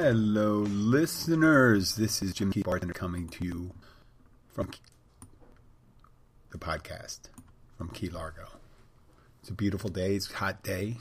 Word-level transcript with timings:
Hello, 0.00 0.58
listeners. 0.60 1.96
This 1.96 2.22
is 2.22 2.32
Jim 2.32 2.52
Key 2.52 2.62
Bartender 2.62 2.94
coming 2.94 3.26
to 3.30 3.44
you 3.44 3.72
from 4.48 4.70
the 6.52 6.56
podcast 6.56 7.30
from 7.76 7.88
Key 7.88 8.08
Largo. 8.08 8.46
It's 9.40 9.50
a 9.50 9.54
beautiful 9.54 9.90
day. 9.90 10.14
It's 10.14 10.30
a 10.30 10.36
hot 10.36 10.62
day. 10.62 10.98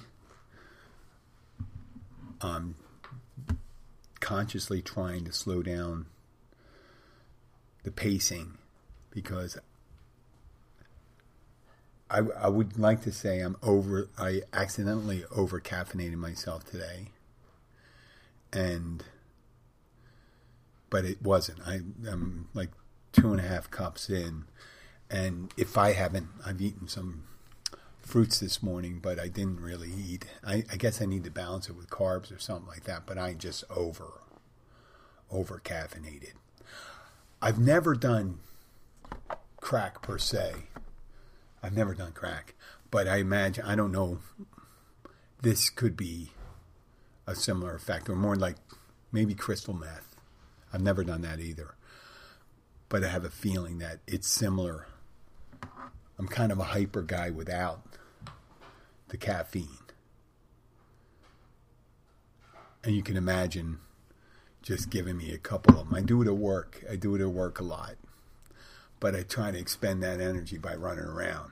I'm 2.42 2.74
consciously 4.20 4.82
trying 4.82 5.26
to 5.26 5.32
slow 5.32 5.62
down 5.62 6.08
the 7.84 7.92
pacing 7.92 8.58
because 9.12 9.60
I, 12.10 12.22
I 12.36 12.48
would 12.48 12.80
like 12.80 13.04
to 13.04 13.12
say 13.12 13.42
I'm 13.42 13.58
over. 13.62 14.10
I 14.18 14.42
accidentally 14.52 15.24
over 15.30 15.62
caffeinated 15.62 16.16
myself 16.16 16.66
today 16.66 17.10
and 18.58 19.04
but 20.90 21.06
it 21.06 21.22
wasn't. 21.22 21.60
I, 21.66 21.82
I'm 22.10 22.48
like 22.54 22.72
two 23.12 23.32
and 23.32 23.40
a 23.40 23.44
half 23.44 23.70
cups 23.70 24.10
in, 24.10 24.46
and 25.12 25.54
if 25.58 25.78
I 25.78 25.94
haven't, 25.94 26.28
I've 26.46 26.62
eaten 26.62 26.88
some 26.88 27.24
fruits 28.02 28.40
this 28.40 28.64
morning, 28.64 29.00
but 29.02 29.20
I 29.20 29.28
didn't 29.28 29.60
really 29.60 29.92
eat. 29.92 30.26
I, 30.46 30.64
I 30.72 30.78
guess 30.78 31.02
I 31.02 31.06
need 31.06 31.26
to 31.26 31.32
balance 31.32 31.70
it 31.70 31.76
with 31.76 31.90
carbs 31.90 32.36
or 32.36 32.40
something 32.40 32.68
like 32.68 32.86
that. 32.86 33.06
But 33.06 33.18
I 33.18 33.34
just 33.34 33.64
over 33.70 34.22
over 35.30 35.62
caffeinated. 35.64 36.34
I've 37.42 37.60
never 37.60 37.94
done 37.94 38.40
crack 39.62 40.02
per 40.02 40.18
se. 40.18 40.54
I've 41.62 41.76
never 41.76 41.94
done 41.94 42.14
crack, 42.14 42.56
but 42.90 43.08
I 43.08 43.18
imagine 43.18 43.66
I 43.66 43.76
don't 43.76 43.92
know. 43.92 44.20
This 45.42 45.70
could 45.70 45.96
be 45.96 46.32
a 47.28 47.36
similar 47.36 47.76
effect, 47.76 48.10
or 48.10 48.16
more 48.16 48.36
like 48.36 48.56
maybe 49.12 49.36
crystal 49.36 49.74
meth. 49.74 50.16
I've 50.74 50.82
never 50.82 51.04
done 51.04 51.22
that 51.22 51.40
either, 51.40 51.76
but 52.90 53.04
I 53.04 53.10
have 53.10 53.26
a 53.26 53.30
feeling 53.30 53.78
that 53.80 54.00
it's 54.08 54.28
similar. 54.28 54.88
I'm 56.18 56.28
kind 56.28 56.52
of 56.52 56.60
a 56.60 56.64
hyper 56.64 57.04
guy 57.04 57.30
without 57.30 57.82
the 59.10 59.18
caffeine. 59.18 59.68
And 62.84 62.96
you 62.96 63.04
can 63.04 63.18
imagine 63.18 63.80
just 64.62 64.90
giving 64.90 65.18
me 65.18 65.32
a 65.32 65.38
couple 65.38 65.80
of 65.80 65.88
them. 65.88 65.96
I 65.96 66.02
do 66.02 66.22
it 66.22 66.28
at 66.28 66.38
work. 66.38 66.84
I 66.90 66.96
do 66.96 67.16
it 67.16 67.22
at 67.22 67.30
work 67.30 67.60
a 67.60 67.64
lot. 67.64 67.96
But 69.00 69.16
I 69.16 69.24
try 69.24 69.52
to 69.52 69.58
expend 69.58 70.02
that 70.04 70.20
energy 70.22 70.58
by 70.58 70.76
running 70.76 71.06
around. 71.06 71.52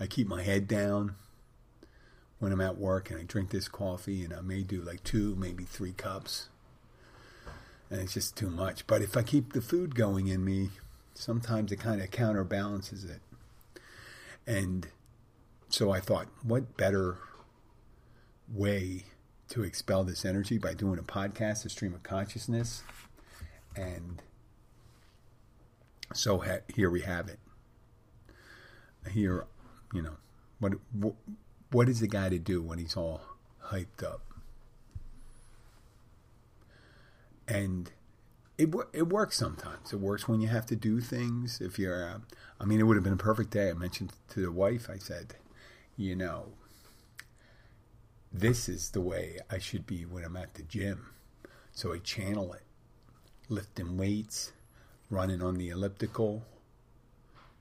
I 0.00 0.06
keep 0.06 0.26
my 0.26 0.42
head 0.42 0.66
down 0.66 1.14
when 2.38 2.52
I'm 2.52 2.60
at 2.60 2.78
work 2.78 3.10
and 3.10 3.18
I 3.18 3.24
drink 3.24 3.50
this 3.50 3.68
coffee 3.68 4.24
and 4.24 4.32
I 4.32 4.40
may 4.40 4.62
do 4.62 4.80
like 4.80 5.02
two, 5.02 5.34
maybe 5.36 5.64
three 5.64 5.92
cups. 5.92 6.48
And 7.90 8.00
it's 8.00 8.14
just 8.14 8.36
too 8.36 8.50
much. 8.50 8.86
But 8.86 9.02
if 9.02 9.16
I 9.16 9.22
keep 9.22 9.52
the 9.52 9.62
food 9.62 9.94
going 9.94 10.28
in 10.28 10.44
me, 10.44 10.70
sometimes 11.14 11.72
it 11.72 11.76
kind 11.76 12.00
of 12.00 12.10
counterbalances 12.10 13.04
it. 13.04 13.20
And 14.46 14.88
so 15.68 15.90
I 15.90 16.00
thought, 16.00 16.26
what 16.42 16.76
better 16.76 17.18
way 18.52 19.04
to 19.50 19.62
expel 19.62 20.04
this 20.04 20.24
energy 20.24 20.58
by 20.58 20.74
doing 20.74 20.98
a 20.98 21.02
podcast, 21.02 21.64
a 21.64 21.68
stream 21.68 21.94
of 21.94 22.02
consciousness? 22.02 22.82
And 23.74 24.22
so 26.14 26.38
ha- 26.38 26.60
here 26.74 26.90
we 26.90 27.00
have 27.02 27.28
it. 27.28 27.38
Here, 29.10 29.46
you 29.92 30.02
know, 30.02 30.16
what, 30.60 30.74
what 30.92 31.14
what 31.70 31.88
is 31.88 32.00
the 32.00 32.06
guy 32.06 32.28
to 32.28 32.38
do 32.38 32.62
when 32.62 32.78
he's 32.78 32.96
all 32.96 33.22
hyped 33.66 34.02
up? 34.02 34.22
And 37.46 37.90
it 38.58 38.74
it 38.92 39.08
works 39.08 39.36
sometimes. 39.36 39.92
It 39.92 40.00
works 40.00 40.28
when 40.28 40.40
you 40.40 40.48
have 40.48 40.66
to 40.66 40.76
do 40.76 41.00
things. 41.00 41.60
If 41.60 41.78
you're, 41.78 42.04
uh, 42.04 42.18
I 42.60 42.64
mean, 42.64 42.80
it 42.80 42.82
would 42.82 42.96
have 42.96 43.04
been 43.04 43.12
a 43.12 43.16
perfect 43.16 43.50
day. 43.50 43.70
I 43.70 43.74
mentioned 43.74 44.12
to 44.30 44.40
the 44.40 44.52
wife. 44.52 44.90
I 44.90 44.98
said, 44.98 45.34
you 45.96 46.16
know, 46.16 46.48
this 48.32 48.68
is 48.68 48.90
the 48.90 49.00
way 49.00 49.38
I 49.50 49.58
should 49.58 49.86
be 49.86 50.04
when 50.04 50.24
I'm 50.24 50.36
at 50.36 50.54
the 50.54 50.62
gym. 50.62 51.10
So 51.72 51.92
I 51.92 51.98
channel 51.98 52.52
it, 52.52 52.64
lifting 53.48 53.96
weights, 53.96 54.52
running 55.10 55.40
on 55.40 55.54
the 55.54 55.68
elliptical, 55.70 56.44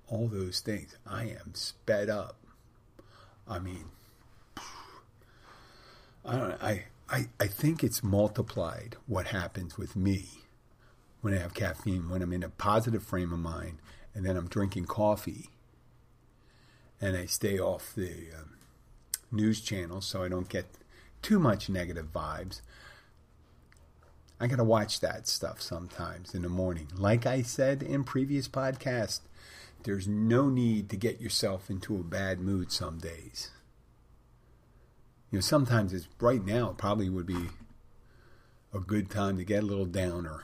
all 0.08 0.28
those 0.28 0.60
things. 0.60 0.98
I 1.06 1.26
am 1.26 1.54
sped 1.54 2.10
up. 2.10 2.38
I 3.48 3.60
mean, 3.60 3.86
I 6.28 6.84
I, 7.10 7.28
I 7.40 7.48
think 7.48 7.84
it's 7.84 8.04
multiplied 8.04 8.98
what 9.06 9.28
happens 9.28 9.78
with 9.78 9.96
me 9.96 10.26
when 11.22 11.34
I 11.34 11.38
have 11.38 11.54
caffeine, 11.54 12.10
when 12.10 12.22
I'm 12.22 12.34
in 12.34 12.44
a 12.44 12.50
positive 12.50 13.04
frame 13.04 13.32
of 13.32 13.40
mind, 13.40 13.78
and 14.14 14.26
then 14.26 14.36
I'm 14.36 14.48
drinking 14.48 14.86
coffee, 14.86 15.50
and 17.00 17.16
I 17.16 17.26
stay 17.26 17.60
off 17.60 17.94
the 17.96 18.28
um, 18.38 18.58
news 19.32 19.62
channels 19.62 20.06
so 20.06 20.24
I 20.24 20.30
don't 20.30 20.50
get 20.50 20.66
too 21.22 21.40
much 21.40 21.70
negative 21.70 22.12
vibes. 22.14 22.62
I 24.40 24.48
got 24.48 24.58
to 24.58 24.64
watch 24.64 25.00
that 25.00 25.28
stuff 25.28 25.62
sometimes 25.62 26.36
in 26.36 26.44
the 26.44 26.50
morning. 26.50 26.90
Like 26.96 27.26
I 27.26 27.42
said 27.42 27.82
in 27.82 28.04
previous 28.04 28.48
podcast, 28.48 29.22
there's 29.84 30.08
no 30.08 30.50
need 30.50 30.90
to 30.90 30.98
get 30.98 31.22
yourself 31.22 31.70
into 31.70 31.96
a 31.96 32.04
bad 32.04 32.40
mood 32.40 32.72
some 32.72 33.00
days. 33.00 33.50
You 35.32 35.38
know, 35.38 35.42
sometimes 35.42 35.94
it's 35.94 36.08
right 36.20 36.44
now 36.44 36.74
probably 36.78 37.10
would 37.10 37.26
be 37.26 37.50
a 38.74 38.80
good 38.80 39.10
time 39.10 39.38
to 39.38 39.44
get 39.44 39.64
a 39.64 39.66
little 39.66 39.86
downer 39.86 40.44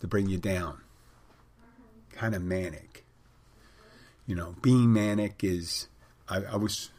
to 0.00 0.06
bring 0.06 0.28
you 0.28 0.38
down. 0.38 0.80
Kind 2.12 2.34
of 2.34 2.42
manic. 2.42 3.04
You 4.26 4.34
know, 4.34 4.54
being 4.62 4.92
manic 4.92 5.42
is 5.42 5.88
I, 6.28 6.42
I 6.44 6.56
was 6.56 6.90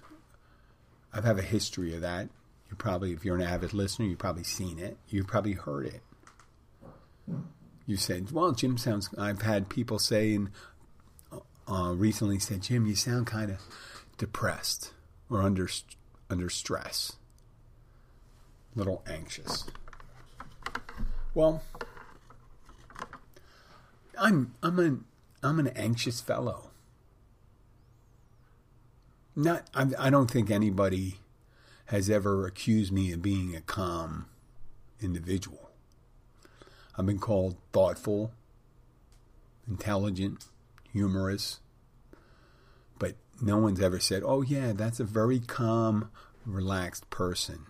I've 1.14 1.24
have 1.24 1.40
a 1.40 1.44
history 1.44 1.96
of 1.96 2.02
that. 2.02 2.30
You 2.70 2.76
probably, 2.76 3.14
if 3.14 3.24
you're 3.24 3.36
an 3.36 3.42
avid 3.42 3.74
listener, 3.74 4.06
you've 4.06 4.20
probably 4.20 4.44
seen 4.44 4.78
it. 4.78 4.98
You've 5.08 5.28
probably 5.28 5.54
heard 5.54 5.88
it. 5.88 6.02
You 7.86 7.96
said, 7.96 8.32
"Well, 8.32 8.52
Jim 8.52 8.78
sounds." 8.78 9.10
I've 9.18 9.42
had 9.42 9.70
people 9.70 10.00
saying 10.00 10.50
uh, 11.68 11.94
recently 11.96 12.40
said, 12.40 12.62
"Jim, 12.62 12.86
you 12.86 12.96
sound 12.96 13.28
kind 13.28 13.52
of 13.52 13.60
depressed 14.18 14.92
or 15.30 15.42
under 15.42 15.68
under 16.30 16.50
stress, 16.50 17.18
a 18.76 18.80
little 18.80 19.04
anxious." 19.08 19.66
Well, 21.34 21.62
I'm 24.20 24.54
I'm 24.64 24.80
an 24.80 25.06
I'm 25.44 25.60
an 25.60 25.68
anxious 25.70 26.22
fellow. 26.22 26.72
Not 29.36 29.70
I, 29.74 29.88
I 30.00 30.10
don't 30.10 30.32
think 30.32 30.50
anybody 30.50 31.20
has 31.88 32.10
ever 32.10 32.46
accused 32.46 32.92
me 32.92 33.12
of 33.12 33.22
being 33.22 33.56
a 33.56 33.62
calm 33.62 34.26
individual. 35.00 35.70
I've 36.98 37.06
been 37.06 37.20
called 37.20 37.56
thoughtful, 37.72 38.32
intelligent, 39.68 40.46
humorous, 40.92 41.60
no 43.42 43.58
one's 43.58 43.82
ever 43.82 44.00
said, 44.00 44.24
"Oh 44.26 44.42
yeah, 44.42 44.74
that's 44.74 45.00
a 45.00 45.04
very 45.04 45.40
calm, 45.40 46.10
relaxed 46.46 47.10
person." 47.10 47.66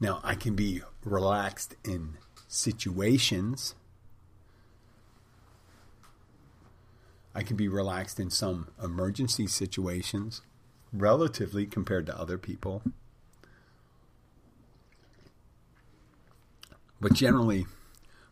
Now, 0.00 0.20
I 0.22 0.34
can 0.34 0.54
be 0.54 0.82
relaxed 1.04 1.76
in 1.84 2.18
situations. 2.48 3.74
I 7.34 7.42
can 7.42 7.56
be 7.56 7.68
relaxed 7.68 8.20
in 8.20 8.30
some 8.30 8.68
emergency 8.82 9.46
situations, 9.46 10.42
relatively 10.92 11.66
compared 11.66 12.06
to 12.06 12.18
other 12.18 12.38
people. 12.38 12.82
But 17.00 17.12
generally, 17.12 17.66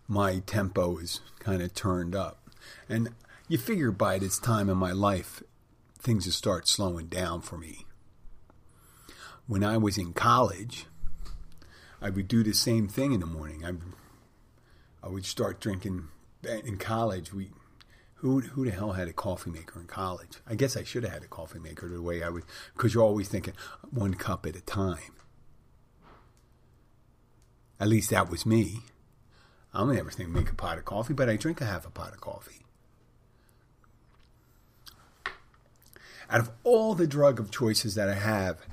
my 0.09 0.39
tempo 0.41 0.99
is 0.99 1.21
kind 1.41 1.63
of 1.63 1.75
turned 1.75 2.15
up. 2.15 2.49
And 2.89 3.11
you 3.49 3.59
figure 3.59 3.91
by 3.91 4.19
this 4.19 4.39
time 4.39 4.69
in 4.69 4.77
my 4.77 4.93
life, 4.93 5.43
things 6.03 6.27
will 6.27 6.33
start 6.33 6.67
slowing 6.67 7.07
down 7.07 7.41
for 7.41 7.57
me. 7.57 7.87
When 9.47 9.63
I 9.63 9.77
was 9.77 9.97
in 9.97 10.13
college, 10.13 10.87
I 12.01 12.11
would 12.11 12.27
do 12.27 12.43
the 12.43 12.53
same 12.53 12.89
thing 12.89 13.13
in 13.13 13.21
the 13.21 13.27
morning. 13.27 13.65
I, 13.65 13.73
I 15.07 15.09
would 15.09 15.25
start 15.25 15.61
drinking 15.61 16.09
in 16.43 16.77
college. 16.79 17.33
We 17.33 17.51
who 18.17 18.41
who 18.41 18.65
the 18.65 18.71
hell 18.71 18.93
had 18.93 19.09
a 19.09 19.13
coffee 19.13 19.51
maker 19.51 19.81
in 19.81 19.87
college? 19.87 20.39
I 20.47 20.55
guess 20.55 20.77
I 20.77 20.85
should 20.85 21.03
have 21.05 21.13
had 21.13 21.25
a 21.25 21.29
coffee 21.29 21.59
maker 21.59 21.89
the 21.89 22.03
way 22.03 22.23
I 22.23 22.29
would, 22.29 22.45
because 22.75 22.95
you're 22.95 23.03
always 23.03 23.29
thinking 23.29 23.55
one 23.91 24.15
cup 24.15 24.47
at 24.47 24.57
a 24.57 24.61
time. 24.61 25.15
At 27.81 27.89
least 27.89 28.11
that 28.11 28.31
was 28.31 28.47
me. 28.47 28.81
I'm 29.75 29.93
never 29.93 30.11
thinking 30.11 30.35
make 30.35 30.51
a 30.51 30.55
pot 30.55 30.79
of 30.79 30.85
coffee, 30.85 31.15
but 31.15 31.29
I 31.29 31.37
drink 31.37 31.61
a 31.61 31.65
half 31.65 31.87
a 31.87 31.91
pot 31.91 32.13
of 32.13 32.21
coffee. 32.21 32.62
Out 36.33 36.41
of 36.41 36.51
all 36.65 36.95
the 36.95 37.07
drug 37.07 37.39
of 37.39 37.51
choices 37.51 37.95
that 37.95 38.09
I 38.09 38.15
have 38.15 38.67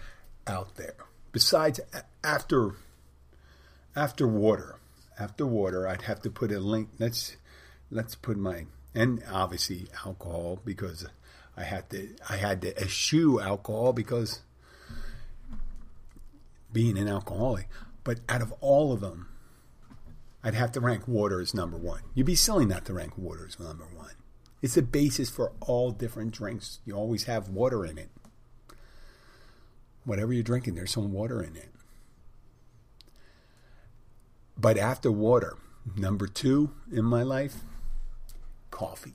out 0.48 0.76
there, 0.76 0.96
besides 1.34 1.82
after 2.24 2.76
after 3.96 4.26
water, 4.26 4.78
after 5.20 5.46
water, 5.46 5.86
I'd 5.86 6.04
have 6.04 6.22
to 6.22 6.30
put 6.30 6.54
a 6.54 6.60
link. 6.60 6.88
Let's 6.98 7.36
let's 7.92 8.16
put 8.16 8.38
my 8.38 8.66
and 8.96 9.22
obviously 9.30 9.88
alcohol 10.06 10.62
because 10.64 11.06
I 11.58 11.64
had 11.64 11.90
to 11.90 12.16
I 12.30 12.38
had 12.38 12.62
to 12.62 12.82
eschew 12.82 13.42
alcohol 13.42 13.92
because 13.92 14.42
being 16.72 16.98
an 16.98 17.10
alcoholic. 17.10 17.68
But 18.06 18.20
out 18.30 18.42
of 18.42 18.54
all 18.62 18.94
of 18.94 19.02
them, 19.02 19.28
I'd 20.44 20.54
have 20.54 20.72
to 20.74 20.80
rank 20.80 21.10
water 21.10 21.42
as 21.42 21.54
number 21.54 21.78
one. 21.78 22.04
You'd 22.16 22.26
be 22.26 22.36
silly 22.36 22.66
not 22.66 22.86
to 22.86 22.94
rank 22.94 23.18
water 23.18 23.46
as 23.46 23.60
number 23.60 23.86
one. 23.94 24.14
It's 24.62 24.76
the 24.76 24.82
basis 24.82 25.30
for 25.30 25.54
all 25.62 25.92
different 25.92 26.32
drinks. 26.32 26.80
You 26.86 26.96
always 26.96 27.24
have 27.26 27.50
water 27.50 27.86
in 27.86 27.98
it. 27.98 28.10
Whatever 30.04 30.34
you're 30.34 30.44
drinking, 30.44 30.76
there's 30.76 30.92
some 30.92 31.14
water 31.14 31.42
in 31.42 31.56
it. 31.56 31.70
But 34.58 34.78
after 34.78 35.12
water, 35.12 35.58
number 35.96 36.28
two 36.28 36.72
in 36.92 37.06
my 37.06 37.24
life, 37.24 37.58
coffee. 38.72 39.14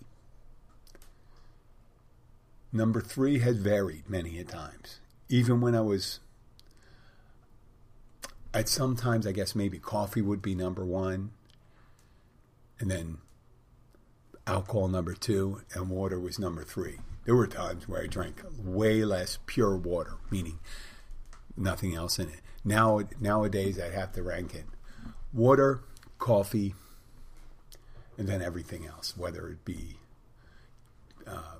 Number 2.73 3.01
three 3.01 3.39
has 3.41 3.59
varied 3.59 4.09
many 4.09 4.39
a 4.39 4.45
times. 4.45 4.99
Even 5.29 5.61
when 5.61 5.75
I 5.75 5.81
was, 5.81 6.21
at 8.53 8.69
sometimes 8.69 9.27
I 9.27 9.33
guess 9.33 9.55
maybe 9.55 9.79
coffee 9.79 10.23
would 10.23 10.43
be 10.43 10.55
number 10.55 10.85
one, 10.85 11.33
and 12.81 12.91
then 12.91 13.19
alcohol 14.47 14.89
number 14.89 15.15
two, 15.15 15.63
and 15.75 15.89
water 15.89 16.19
was 16.21 16.39
number 16.39 16.63
three. 16.63 16.99
There 17.25 17.35
were 17.35 17.47
times 17.47 17.89
where 17.89 18.03
I 18.03 18.07
drank 18.07 18.43
way 18.63 19.05
less 19.05 19.39
pure 19.47 19.77
water, 19.77 20.15
meaning 20.31 20.59
nothing 21.57 21.95
else 21.95 22.19
in 22.19 22.29
it. 22.29 22.41
Now 22.65 23.01
nowadays 23.21 23.81
I'd 23.81 23.95
have 23.95 24.13
to 24.13 24.23
rank 24.23 24.55
it 24.55 24.65
water, 25.33 25.81
coffee, 26.19 26.75
and 28.17 28.29
then 28.29 28.41
everything 28.41 28.87
else, 28.87 29.17
whether 29.17 29.49
it 29.49 29.65
be, 29.65 29.99
uh, 31.27 31.57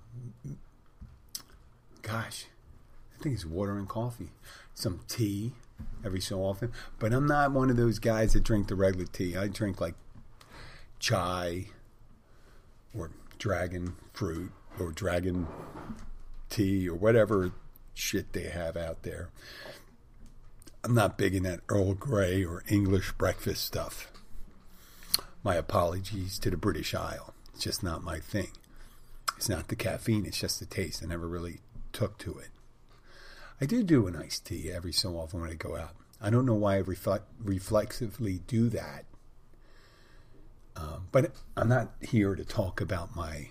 gosh, 2.03 2.47
I 3.19 3.23
think 3.23 3.35
it's 3.35 3.45
water 3.45 3.77
and 3.77 3.89
coffee, 3.89 4.31
some 4.75 5.01
tea 5.09 5.53
every 6.05 6.21
so 6.21 6.41
often. 6.41 6.73
But 6.99 7.13
I'm 7.13 7.27
not 7.27 7.53
one 7.53 7.71
of 7.71 7.77
those 7.77 7.99
guys 7.99 8.35
that 8.35 8.45
drink 8.45 8.69
the 8.69 8.77
regular 8.77 9.07
tea. 9.07 9.37
I 9.37 9.49
drink 9.49 9.81
like 9.81 9.95
chai 11.01 11.67
dragon 13.39 13.97
fruit 14.13 14.53
or 14.79 14.93
dragon 14.93 15.47
tea 16.51 16.89
or 16.89 16.95
whatever 16.95 17.53
shit 17.95 18.33
they 18.33 18.45
have 18.45 18.77
out 18.77 19.03
there. 19.03 19.31
I'm 20.83 20.95
not 20.95 21.17
big 21.17 21.35
in 21.35 21.45
that 21.45 21.61
Earl 21.69 21.95
Grey 21.95 22.45
or 22.45 22.63
English 22.69 23.13
breakfast 23.13 23.65
stuff. 23.65 24.11
My 25.43 25.55
apologies 25.55 26.39
to 26.41 26.51
the 26.51 26.57
British 26.57 26.95
Isle. 26.95 27.35
It's 27.55 27.65
just 27.65 27.83
not 27.83 28.03
my 28.03 28.19
thing. 28.19 28.51
It's 29.37 29.49
not 29.49 29.69
the 29.69 29.77
caffeine, 29.77 30.27
it's 30.27 30.41
just 30.41 30.61
the 30.61 30.67
taste. 30.67 31.03
I 31.03 31.07
never 31.07 31.29
really 31.29 31.61
took 31.93 32.19
to 32.19 32.39
it. 32.39 32.49
I 33.61 33.67
do 33.67 33.83
do 33.83 34.07
an 34.07 34.17
iced 34.17 34.47
tea 34.47 34.71
every 34.71 34.93
so 34.93 35.17
often 35.17 35.41
when 35.41 35.51
I 35.51 35.55
go 35.55 35.77
out. 35.77 35.95
I 36.21 36.31
don't 36.31 36.47
know 36.47 36.55
why 36.55 36.77
I 36.77 36.83
reflexively 37.43 38.41
do 38.47 38.69
that. 38.71 39.05
Um, 40.77 41.09
but 41.13 41.33
I'm 41.57 41.69
not 41.69 41.93
here 42.01 42.35
to 42.35 42.45
talk 42.45 42.81
about 42.81 43.15
my 43.15 43.49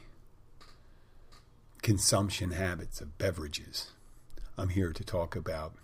consumption 1.81 2.52
habits 2.52 3.02
of 3.02 3.18
beverages. 3.18 3.92
I'm 4.58 4.70
here 4.70 4.92
to 4.92 5.04
talk 5.04 5.36
about 5.36 5.75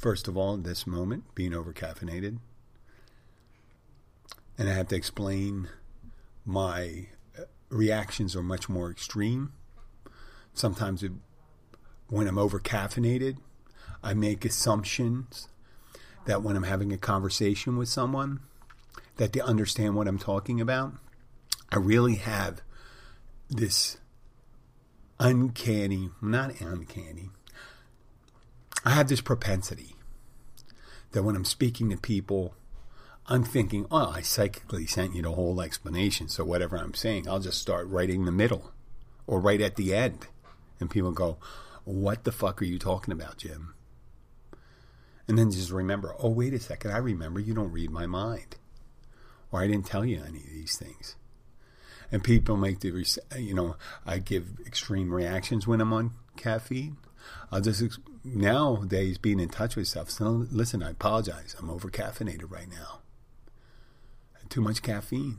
first 0.00 0.26
of 0.26 0.36
all, 0.36 0.56
this 0.56 0.86
moment, 0.86 1.24
being 1.34 1.52
overcaffeinated. 1.52 2.38
And 4.56 4.68
I 4.68 4.72
have 4.72 4.88
to 4.88 4.96
explain 4.96 5.68
my 6.46 7.08
uh, 7.38 7.42
reactions 7.68 8.34
are 8.34 8.42
much 8.42 8.68
more 8.68 8.90
extreme. 8.90 9.52
Sometimes 10.54 11.02
it, 11.02 11.12
when 12.08 12.26
I'm 12.26 12.36
overcaffeinated, 12.36 13.36
I 14.02 14.14
make 14.14 14.46
assumptions 14.46 15.48
that 16.24 16.42
when 16.42 16.56
I'm 16.56 16.62
having 16.62 16.94
a 16.94 16.98
conversation 16.98 17.76
with 17.76 17.88
someone, 17.90 18.40
that 19.20 19.34
they 19.34 19.40
understand 19.42 19.94
what 19.94 20.08
I'm 20.08 20.18
talking 20.18 20.62
about. 20.62 20.94
I 21.70 21.76
really 21.76 22.14
have 22.14 22.62
this 23.50 23.98
uncanny, 25.18 26.08
not 26.22 26.58
uncanny, 26.58 27.28
I 28.82 28.92
have 28.92 29.08
this 29.08 29.20
propensity 29.20 29.94
that 31.12 31.22
when 31.22 31.36
I'm 31.36 31.44
speaking 31.44 31.90
to 31.90 31.98
people, 31.98 32.54
I'm 33.26 33.44
thinking, 33.44 33.84
oh, 33.90 34.10
I 34.10 34.22
psychically 34.22 34.86
sent 34.86 35.14
you 35.14 35.20
the 35.20 35.32
whole 35.32 35.60
explanation. 35.60 36.28
So 36.28 36.42
whatever 36.42 36.78
I'm 36.78 36.94
saying, 36.94 37.28
I'll 37.28 37.40
just 37.40 37.60
start 37.60 37.88
writing 37.88 38.24
the 38.24 38.32
middle 38.32 38.72
or 39.26 39.38
right 39.38 39.60
at 39.60 39.76
the 39.76 39.94
end. 39.94 40.28
And 40.80 40.90
people 40.90 41.12
go, 41.12 41.36
what 41.84 42.24
the 42.24 42.32
fuck 42.32 42.62
are 42.62 42.64
you 42.64 42.78
talking 42.78 43.12
about, 43.12 43.36
Jim? 43.36 43.74
And 45.28 45.36
then 45.36 45.50
just 45.50 45.70
remember, 45.70 46.14
oh, 46.18 46.30
wait 46.30 46.54
a 46.54 46.58
second, 46.58 46.92
I 46.92 46.96
remember 46.96 47.38
you 47.38 47.52
don't 47.52 47.70
read 47.70 47.90
my 47.90 48.06
mind. 48.06 48.56
Or 49.52 49.60
I 49.60 49.66
didn't 49.66 49.86
tell 49.86 50.04
you 50.04 50.22
any 50.26 50.38
of 50.38 50.50
these 50.50 50.76
things. 50.76 51.16
And 52.12 52.24
people 52.24 52.56
make 52.56 52.80
the, 52.80 52.88
you 53.38 53.54
know, 53.54 53.76
I 54.04 54.18
give 54.18 54.58
extreme 54.66 55.12
reactions 55.12 55.66
when 55.66 55.80
I'm 55.80 55.92
on 55.92 56.12
caffeine. 56.36 56.96
I'll 57.52 57.60
just 57.60 57.98
nowadays 58.24 59.18
being 59.18 59.40
in 59.40 59.48
touch 59.48 59.76
with 59.76 59.88
stuff. 59.88 60.10
So 60.10 60.46
listen, 60.50 60.82
I 60.82 60.90
apologize. 60.90 61.54
I'm 61.58 61.70
over 61.70 61.88
caffeinated 61.88 62.50
right 62.50 62.68
now. 62.68 63.00
Too 64.48 64.60
much 64.60 64.82
caffeine. 64.82 65.38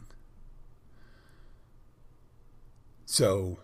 So 3.06 3.60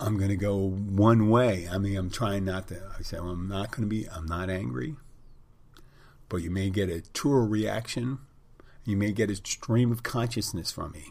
I'm 0.00 0.16
going 0.16 0.30
to 0.30 0.36
go 0.36 0.56
one 0.56 1.28
way. 1.28 1.68
I 1.70 1.76
mean, 1.76 1.96
I'm 1.96 2.10
trying 2.10 2.46
not 2.46 2.68
to. 2.68 2.82
I 2.98 3.02
say, 3.02 3.18
well, 3.18 3.30
I'm 3.30 3.48
not 3.48 3.72
going 3.72 3.82
to 3.82 3.88
be. 3.88 4.08
I'm 4.08 4.24
not 4.24 4.48
angry, 4.48 4.96
but 6.30 6.38
you 6.38 6.50
may 6.50 6.70
get 6.70 6.88
a 6.88 7.02
truer 7.12 7.46
reaction. 7.46 8.18
You 8.86 8.96
may 8.96 9.10
get 9.12 9.30
a 9.30 9.34
stream 9.34 9.90
of 9.90 10.04
consciousness 10.04 10.70
from 10.70 10.92
me. 10.92 11.10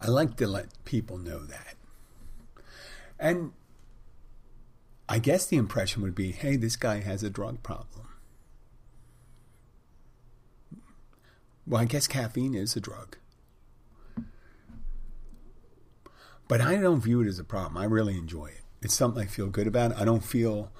I 0.00 0.06
like 0.06 0.36
to 0.36 0.46
let 0.46 0.84
people 0.84 1.18
know 1.18 1.44
that. 1.44 1.74
And 3.18 3.52
I 5.08 5.18
guess 5.18 5.44
the 5.44 5.56
impression 5.56 6.02
would 6.02 6.14
be 6.14 6.30
hey, 6.30 6.56
this 6.56 6.76
guy 6.76 7.00
has 7.00 7.22
a 7.24 7.30
drug 7.30 7.62
problem. 7.64 8.08
Well, 11.66 11.82
I 11.82 11.84
guess 11.84 12.06
caffeine 12.06 12.54
is 12.54 12.76
a 12.76 12.80
drug. 12.80 13.16
But 16.46 16.60
I 16.60 16.76
don't 16.76 17.00
view 17.00 17.22
it 17.22 17.28
as 17.28 17.38
a 17.38 17.44
problem. 17.44 17.76
I 17.76 17.84
really 17.84 18.16
enjoy 18.16 18.46
it. 18.46 18.62
It's 18.82 18.94
something 18.94 19.22
I 19.22 19.26
feel 19.26 19.48
good 19.48 19.66
about. 19.66 19.96
I 19.96 20.04
don't 20.04 20.24
feel 20.24 20.70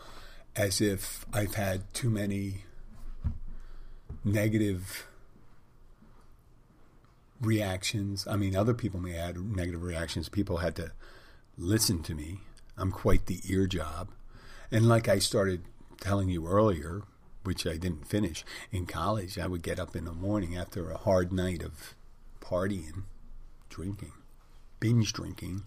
as 0.55 0.81
if 0.81 1.25
I've 1.33 1.55
had 1.55 1.93
too 1.95 2.11
many 2.11 2.65
negative 4.25 5.07
reactions. 7.41 8.27
I 8.27 8.37
mean, 8.37 8.55
other 8.55 8.75
people 8.75 9.01
may 9.01 9.17
add 9.17 9.37
negative 9.37 9.83
reactions. 9.83 10.29
People 10.29 10.59
had 10.59 10.77
to 10.77 10.93
listen 11.59 12.03
to 12.05 12.15
me. 12.15 12.39
I'm 12.77 12.93
quite 12.93 13.27
the 13.27 13.41
ear 13.49 13.67
job. 13.67 14.11
And 14.71 14.89
like 14.89 15.09
I 15.09 15.19
started 15.19 15.63
telling 16.01 16.29
you 16.29 16.47
earlier, 16.47 17.03
which 17.45 17.67
I 17.67 17.77
didn't 17.77 18.07
finish, 18.07 18.45
in 18.71 18.87
college, 18.87 19.39
I 19.39 19.47
would 19.47 19.63
get 19.63 19.81
up 19.81 19.97
in 19.97 20.05
the 20.05 20.13
morning 20.13 20.57
after 20.57 20.91
a 20.91 20.97
hard 20.97 21.33
night 21.33 21.63
of 21.63 21.95
partying, 22.41 23.05
drinking, 23.69 24.13
binge 24.81 25.13
drinking, 25.13 25.65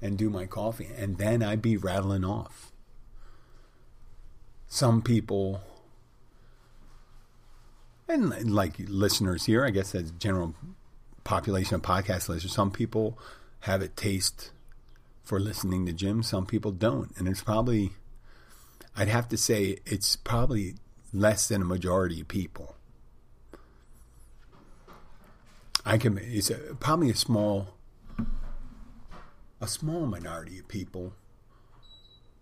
and 0.00 0.18
do 0.18 0.30
my 0.30 0.46
coffee. 0.46 0.88
And 0.96 1.18
then 1.18 1.42
I'd 1.42 1.62
be 1.62 1.76
rattling 1.76 2.24
off. 2.24 2.72
Some 4.66 5.02
people, 5.02 5.60
and 8.08 8.54
like 8.54 8.74
listeners 8.78 9.46
here, 9.46 9.64
I 9.64 9.70
guess 9.70 9.94
as 9.94 10.10
general 10.12 10.54
population 11.24 11.74
of 11.74 11.82
podcast 11.82 12.28
listeners, 12.28 12.54
some 12.54 12.70
people 12.70 13.18
have 13.60 13.80
a 13.82 13.88
taste 13.88 14.50
for 15.22 15.40
listening 15.40 15.86
to 15.86 15.92
Jim, 15.92 16.22
some 16.22 16.44
people 16.44 16.70
don't. 16.70 17.16
And 17.16 17.26
it's 17.26 17.42
probably, 17.42 17.92
I'd 18.94 19.08
have 19.08 19.28
to 19.30 19.38
say, 19.38 19.78
it's 19.86 20.16
probably 20.16 20.74
less 21.12 21.48
than 21.48 21.62
a 21.62 21.64
majority 21.64 22.20
of 22.20 22.28
people. 22.28 22.76
I 25.86 25.98
can, 25.98 26.18
it's 26.18 26.50
a, 26.50 26.56
probably 26.78 27.10
a 27.10 27.16
small, 27.16 27.68
a 29.60 29.66
small 29.66 30.06
minority 30.06 30.58
of 30.58 30.68
people 30.68 31.14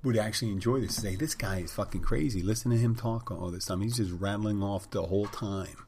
would 0.02 0.16
actually 0.16 0.50
enjoy 0.50 0.80
this. 0.80 0.96
Say, 0.96 1.16
this 1.16 1.34
guy 1.34 1.58
is 1.58 1.72
fucking 1.72 2.02
crazy. 2.02 2.42
Listen 2.42 2.70
to 2.70 2.78
him 2.78 2.94
talk 2.94 3.30
all 3.30 3.50
this 3.50 3.66
time. 3.66 3.80
He's 3.80 3.96
just 3.96 4.12
rattling 4.12 4.62
off 4.62 4.90
the 4.90 5.04
whole 5.04 5.26
time. 5.26 5.86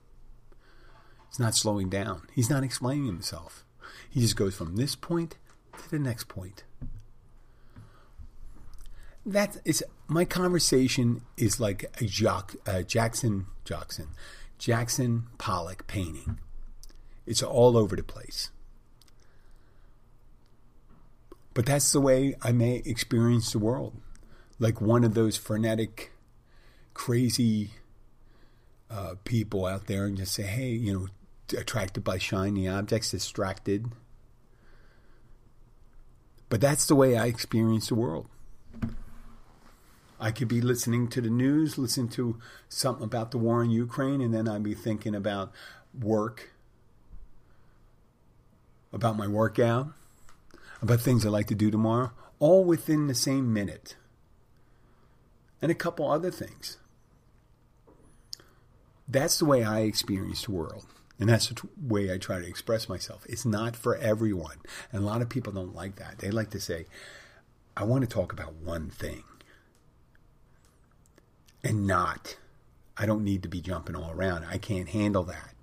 He's 1.28 1.40
not 1.40 1.54
slowing 1.54 1.88
down. 1.88 2.28
He's 2.32 2.50
not 2.50 2.62
explaining 2.62 3.06
himself. 3.06 3.64
He 4.08 4.20
just 4.20 4.36
goes 4.36 4.54
from 4.54 4.76
this 4.76 4.94
point 4.94 5.36
to 5.82 5.90
the 5.90 5.98
next 5.98 6.28
point. 6.28 6.62
That 9.26 9.56
is 9.64 9.82
my 10.06 10.24
conversation 10.24 11.22
is 11.36 11.58
like 11.58 11.84
a 12.00 12.04
Jock, 12.04 12.54
uh, 12.66 12.82
Jackson 12.82 13.46
Jackson 13.64 14.08
Jackson 14.58 15.24
Pollock 15.38 15.86
painting. 15.86 16.38
It's 17.26 17.42
all 17.42 17.76
over 17.76 17.96
the 17.96 18.02
place. 18.02 18.50
But 21.54 21.66
that's 21.66 21.90
the 21.92 22.00
way 22.00 22.34
I 22.42 22.52
may 22.52 22.82
experience 22.84 23.52
the 23.52 23.58
world. 23.58 23.94
Like 24.58 24.80
one 24.80 25.04
of 25.04 25.14
those 25.14 25.36
frenetic, 25.36 26.12
crazy 26.92 27.70
uh, 28.90 29.14
people 29.24 29.66
out 29.66 29.86
there 29.86 30.06
and 30.06 30.16
just 30.16 30.32
say, 30.32 30.44
hey, 30.44 30.68
you 30.68 30.92
know, 30.92 31.58
attracted 31.58 32.04
by 32.04 32.18
shiny 32.18 32.68
objects, 32.68 33.10
distracted. 33.10 33.86
But 36.48 36.60
that's 36.60 36.86
the 36.86 36.94
way 36.94 37.16
I 37.16 37.26
experience 37.26 37.88
the 37.88 37.96
world. 37.96 38.28
I 40.20 40.30
could 40.30 40.48
be 40.48 40.60
listening 40.60 41.08
to 41.08 41.20
the 41.20 41.30
news, 41.30 41.76
listening 41.76 42.08
to 42.10 42.38
something 42.68 43.04
about 43.04 43.30
the 43.30 43.38
war 43.38 43.62
in 43.62 43.70
Ukraine, 43.70 44.20
and 44.20 44.32
then 44.32 44.48
I'd 44.48 44.62
be 44.62 44.74
thinking 44.74 45.14
about 45.14 45.52
work, 45.92 46.52
about 48.92 49.16
my 49.16 49.26
workout, 49.26 49.88
about 50.80 51.00
things 51.00 51.26
I 51.26 51.28
like 51.28 51.48
to 51.48 51.54
do 51.54 51.70
tomorrow, 51.70 52.12
all 52.38 52.64
within 52.64 53.08
the 53.08 53.14
same 53.14 53.52
minute. 53.52 53.96
And 55.64 55.70
a 55.70 55.74
couple 55.74 56.10
other 56.10 56.30
things. 56.30 56.76
That's 59.08 59.38
the 59.38 59.46
way 59.46 59.64
I 59.64 59.80
experience 59.80 60.44
the 60.44 60.52
world. 60.52 60.84
And 61.18 61.30
that's 61.30 61.48
the 61.48 61.66
way 61.80 62.12
I 62.12 62.18
try 62.18 62.38
to 62.38 62.46
express 62.46 62.86
myself. 62.86 63.24
It's 63.30 63.46
not 63.46 63.74
for 63.74 63.96
everyone. 63.96 64.58
And 64.92 65.02
a 65.02 65.06
lot 65.06 65.22
of 65.22 65.30
people 65.30 65.54
don't 65.54 65.74
like 65.74 65.96
that. 65.96 66.18
They 66.18 66.30
like 66.30 66.50
to 66.50 66.60
say, 66.60 66.84
I 67.74 67.84
want 67.84 68.02
to 68.02 68.06
talk 68.06 68.30
about 68.30 68.56
one 68.56 68.90
thing 68.90 69.24
and 71.62 71.86
not. 71.86 72.36
I 72.98 73.06
don't 73.06 73.24
need 73.24 73.42
to 73.44 73.48
be 73.48 73.62
jumping 73.62 73.96
all 73.96 74.10
around. 74.10 74.44
I 74.44 74.58
can't 74.58 74.90
handle 74.90 75.22
that. 75.22 75.53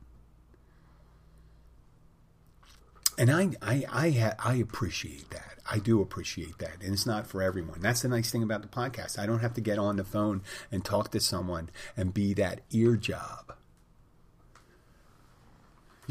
And 3.17 3.29
I, 3.29 3.51
I, 3.61 3.85
I, 3.91 4.11
ha- 4.11 4.35
I 4.39 4.55
appreciate 4.55 5.29
that. 5.31 5.59
I 5.69 5.79
do 5.79 6.01
appreciate 6.01 6.57
that. 6.59 6.81
And 6.81 6.93
it's 6.93 7.05
not 7.05 7.27
for 7.27 7.41
everyone. 7.41 7.81
That's 7.81 8.01
the 8.01 8.07
nice 8.07 8.31
thing 8.31 8.43
about 8.43 8.61
the 8.61 8.67
podcast. 8.67 9.19
I 9.19 9.25
don't 9.25 9.39
have 9.39 9.53
to 9.55 9.61
get 9.61 9.77
on 9.77 9.97
the 9.97 10.03
phone 10.03 10.41
and 10.71 10.83
talk 10.83 11.11
to 11.11 11.19
someone 11.19 11.69
and 11.95 12.13
be 12.13 12.33
that 12.33 12.61
ear 12.71 12.95
job 12.95 13.53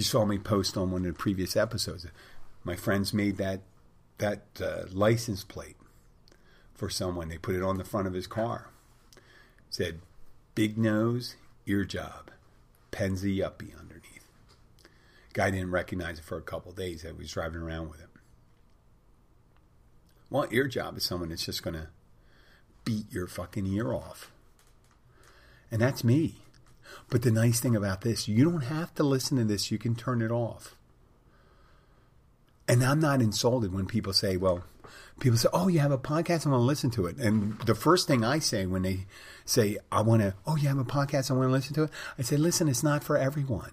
you 0.01 0.05
saw 0.05 0.25
me 0.25 0.39
post 0.39 0.79
on 0.79 0.91
one 0.91 1.03
of 1.05 1.13
the 1.13 1.19
previous 1.19 1.57
episodes. 1.57 2.07
My 2.65 2.75
friends 2.75 3.13
made 3.13 3.37
that 3.37 3.61
that 4.17 4.45
uh, 4.59 4.85
license 4.91 5.45
plate 5.45 5.77
for 6.75 6.89
someone. 6.89 7.29
They 7.29 7.37
put 7.37 7.55
it 7.55 7.63
on 7.63 7.77
the 7.77 7.85
front 7.85 8.07
of 8.07 8.15
his 8.15 8.27
car. 8.27 8.71
It 9.15 9.75
said 9.75 10.01
"Big 10.55 10.79
Nose 10.79 11.37
Ear 11.67 11.85
Job," 11.85 12.31
Penzi 12.91 13.37
Yuppie 13.37 13.79
underneath. 13.79 14.00
Guy 15.33 15.51
didn't 15.51 15.71
recognize 15.71 16.19
it 16.19 16.25
for 16.25 16.37
a 16.37 16.43
couple 16.43 16.73
days. 16.73 17.07
I 17.07 17.13
was 17.13 17.33
driving 17.33 17.61
around 17.61 17.91
with 17.91 18.01
it. 18.01 18.09
Well, 20.29 20.47
ear 20.51 20.67
job 20.69 20.97
is 20.97 21.05
someone 21.05 21.29
that's 21.29 21.45
just 21.45 21.63
going 21.63 21.75
to 21.75 21.89
beat 22.85 23.13
your 23.13 23.27
fucking 23.27 23.67
ear 23.67 23.93
off. 23.93 24.31
And 25.71 25.81
that's 25.81 26.03
me. 26.03 26.37
But 27.09 27.23
the 27.23 27.31
nice 27.31 27.61
thing 27.61 27.77
about 27.77 28.01
this, 28.01 28.29
you 28.29 28.45
don't 28.45 28.63
have 28.63 28.95
to 28.97 29.03
listen 29.03 29.37
to 29.39 29.45
this. 29.45 29.71
You 29.71 29.79
can 29.79 29.95
turn 29.95 30.23
it 30.23 30.31
off. 30.31 30.77
And 32.67 32.83
I'm 32.85 33.01
not 33.01 33.21
insulted 33.21 33.73
when 33.73 33.87
people 33.87 34.13
say, 34.13 34.37
well, 34.37 34.65
people 35.19 35.39
say, 35.39 35.49
oh, 35.53 35.69
you 35.69 35.81
have 35.81 35.91
a 35.91 35.99
podcast, 35.99 36.47
I 36.47 36.51
want 36.51 36.61
to 36.61 36.65
listen 36.65 36.91
to 36.93 37.07
it. 37.07 37.17
And 37.17 37.59
the 37.61 37.75
first 37.75 38.07
thing 38.07 38.25
I 38.25 38.39
say 38.39 38.67
when 38.67 38.83
they 38.83 39.07
say, 39.45 39.79
I 39.91 40.03
want 40.03 40.23
to, 40.23 40.35
oh, 40.47 40.57
you 40.57 40.69
have 40.69 40.79
a 40.79 40.85
podcast, 40.85 41.31
I 41.31 41.35
want 41.35 41.49
to 41.49 41.53
listen 41.53 41.75
to 41.75 41.85
it, 41.85 41.91
I 42.19 42.23
say, 42.23 42.37
listen, 42.37 42.69
it's 42.69 42.85
not 42.85 43.03
for 43.03 43.17
everyone. 43.17 43.73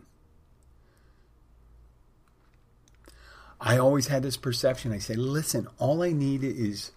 I 3.60 3.78
always 3.78 4.08
had 4.08 4.24
this 4.24 4.38
perception. 4.38 4.92
I 4.92 5.00
say, 5.00 5.16
listen, 5.16 5.68
all 5.80 6.04
I 6.04 6.12
need 6.12 6.44
is 6.44 6.92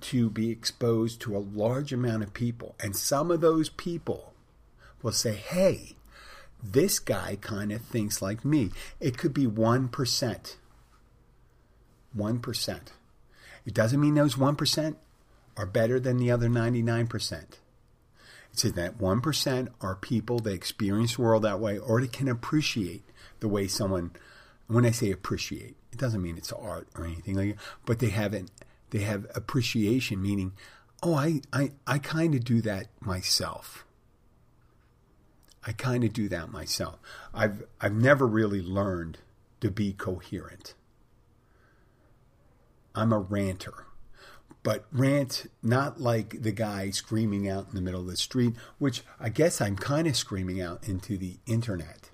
to 0.00 0.30
be 0.30 0.50
exposed 0.50 1.20
to 1.22 1.36
a 1.36 1.38
large 1.38 1.92
amount 1.92 2.22
of 2.22 2.34
people. 2.34 2.74
And 2.80 2.96
some 2.96 3.30
of 3.30 3.40
those 3.40 3.68
people 3.68 4.32
will 5.02 5.12
say, 5.12 5.34
hey, 5.34 5.96
this 6.62 6.98
guy 6.98 7.36
kind 7.40 7.72
of 7.72 7.82
thinks 7.82 8.20
like 8.20 8.44
me. 8.44 8.70
It 9.00 9.18
could 9.18 9.34
be 9.34 9.46
1%. 9.46 10.56
1%. 12.16 12.80
It 13.66 13.74
doesn't 13.74 14.00
mean 14.00 14.14
those 14.14 14.36
1% 14.36 14.96
are 15.56 15.66
better 15.66 15.98
than 15.98 16.18
the 16.18 16.30
other 16.30 16.48
99%. 16.48 17.44
It's 18.52 18.62
that 18.62 18.98
1% 18.98 19.68
are 19.82 19.94
people 19.96 20.38
that 20.40 20.52
experience 20.52 21.16
the 21.16 21.22
world 21.22 21.42
that 21.42 21.60
way 21.60 21.78
or 21.78 22.00
they 22.00 22.06
can 22.06 22.28
appreciate 22.28 23.02
the 23.40 23.48
way 23.48 23.66
someone, 23.66 24.12
when 24.68 24.86
I 24.86 24.90
say 24.90 25.10
appreciate, 25.10 25.76
it 25.92 25.98
doesn't 25.98 26.22
mean 26.22 26.36
it's 26.36 26.52
art 26.52 26.88
or 26.96 27.04
anything 27.04 27.36
like 27.36 27.56
that, 27.56 27.64
but 27.84 27.98
they 27.98 28.08
have 28.08 28.34
an, 28.34 28.48
they 28.90 29.00
have 29.00 29.26
appreciation, 29.34 30.22
meaning, 30.22 30.52
oh, 31.02 31.14
I, 31.14 31.40
I, 31.52 31.72
I 31.86 31.98
kind 31.98 32.34
of 32.34 32.44
do 32.44 32.60
that 32.62 32.88
myself. 33.00 33.84
I 35.66 35.72
kind 35.72 36.04
of 36.04 36.12
do 36.12 36.28
that 36.28 36.50
myself. 36.50 37.00
I've 37.34 37.64
I've 37.80 37.94
never 37.94 38.24
really 38.26 38.62
learned 38.62 39.18
to 39.60 39.70
be 39.70 39.92
coherent. 39.92 40.74
I'm 42.94 43.12
a 43.12 43.18
ranter. 43.18 43.86
But 44.62 44.84
rant 44.92 45.46
not 45.62 46.00
like 46.00 46.42
the 46.42 46.52
guy 46.52 46.90
screaming 46.90 47.48
out 47.48 47.68
in 47.68 47.74
the 47.74 47.80
middle 47.80 48.00
of 48.00 48.06
the 48.06 48.16
street, 48.16 48.54
which 48.78 49.02
I 49.20 49.28
guess 49.28 49.60
I'm 49.60 49.76
kind 49.76 50.08
of 50.08 50.16
screaming 50.16 50.60
out 50.60 50.88
into 50.88 51.16
the 51.16 51.36
internet. 51.46 52.10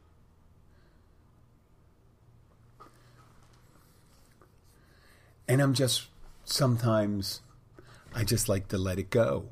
And 5.49 5.61
I'm 5.61 5.75
just 5.75 6.09
sometimes 6.45 7.41
I 8.15 8.25
just 8.25 8.49
like 8.49 8.69
to 8.69 8.79
let 8.79 8.99
it 8.99 9.11
go. 9.11 9.47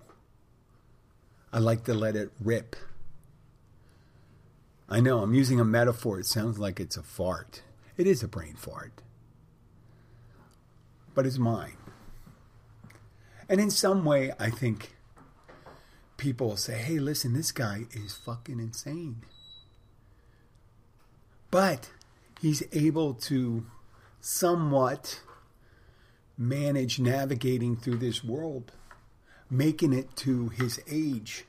I 1.52 1.58
like 1.58 1.84
to 1.84 1.94
let 1.94 2.16
it 2.16 2.30
rip. 2.40 2.76
I 4.88 5.00
know 5.00 5.22
I'm 5.22 5.34
using 5.34 5.60
a 5.60 5.64
metaphor. 5.64 6.18
It 6.20 6.26
sounds 6.26 6.58
like 6.58 6.80
it's 6.80 6.96
a 6.96 7.02
fart. 7.02 7.62
It 7.96 8.06
is 8.06 8.22
a 8.22 8.28
brain 8.28 8.54
fart. 8.54 9.02
But 11.14 11.26
it's 11.26 11.38
mine. 11.38 11.76
And 13.48 13.60
in 13.60 13.70
some 13.70 14.04
way, 14.04 14.32
I 14.38 14.50
think 14.50 14.94
people 16.16 16.48
will 16.48 16.56
say, 16.56 16.78
hey, 16.78 16.98
listen, 16.98 17.32
this 17.32 17.50
guy 17.50 17.86
is 17.92 18.14
fucking 18.14 18.60
insane. 18.60 19.22
But 21.50 21.90
he's 22.40 22.62
able 22.72 23.14
to 23.14 23.66
somewhat 24.20 25.20
manage 26.40 26.98
navigating 26.98 27.76
through 27.76 27.98
this 27.98 28.24
world, 28.24 28.72
making 29.50 29.92
it 29.92 30.16
to 30.16 30.48
his 30.48 30.80
age, 30.90 31.44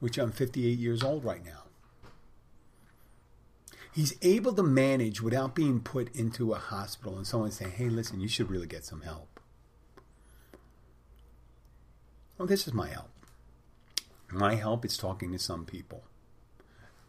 which 0.00 0.18
I'm 0.18 0.32
58 0.32 0.76
years 0.76 1.04
old 1.04 1.24
right 1.24 1.44
now. 1.44 1.62
He's 3.92 4.16
able 4.22 4.52
to 4.54 4.64
manage 4.64 5.22
without 5.22 5.54
being 5.54 5.78
put 5.78 6.12
into 6.16 6.52
a 6.52 6.58
hospital 6.58 7.16
and 7.16 7.24
someone 7.24 7.52
saying, 7.52 7.70
hey, 7.70 7.88
listen, 7.88 8.20
you 8.20 8.26
should 8.26 8.50
really 8.50 8.66
get 8.66 8.84
some 8.84 9.02
help. 9.02 9.38
Well, 12.36 12.48
this 12.48 12.66
is 12.66 12.74
my 12.74 12.88
help. 12.88 13.10
My 14.32 14.56
help 14.56 14.84
is 14.84 14.96
talking 14.96 15.30
to 15.30 15.38
some 15.38 15.64
people, 15.64 16.02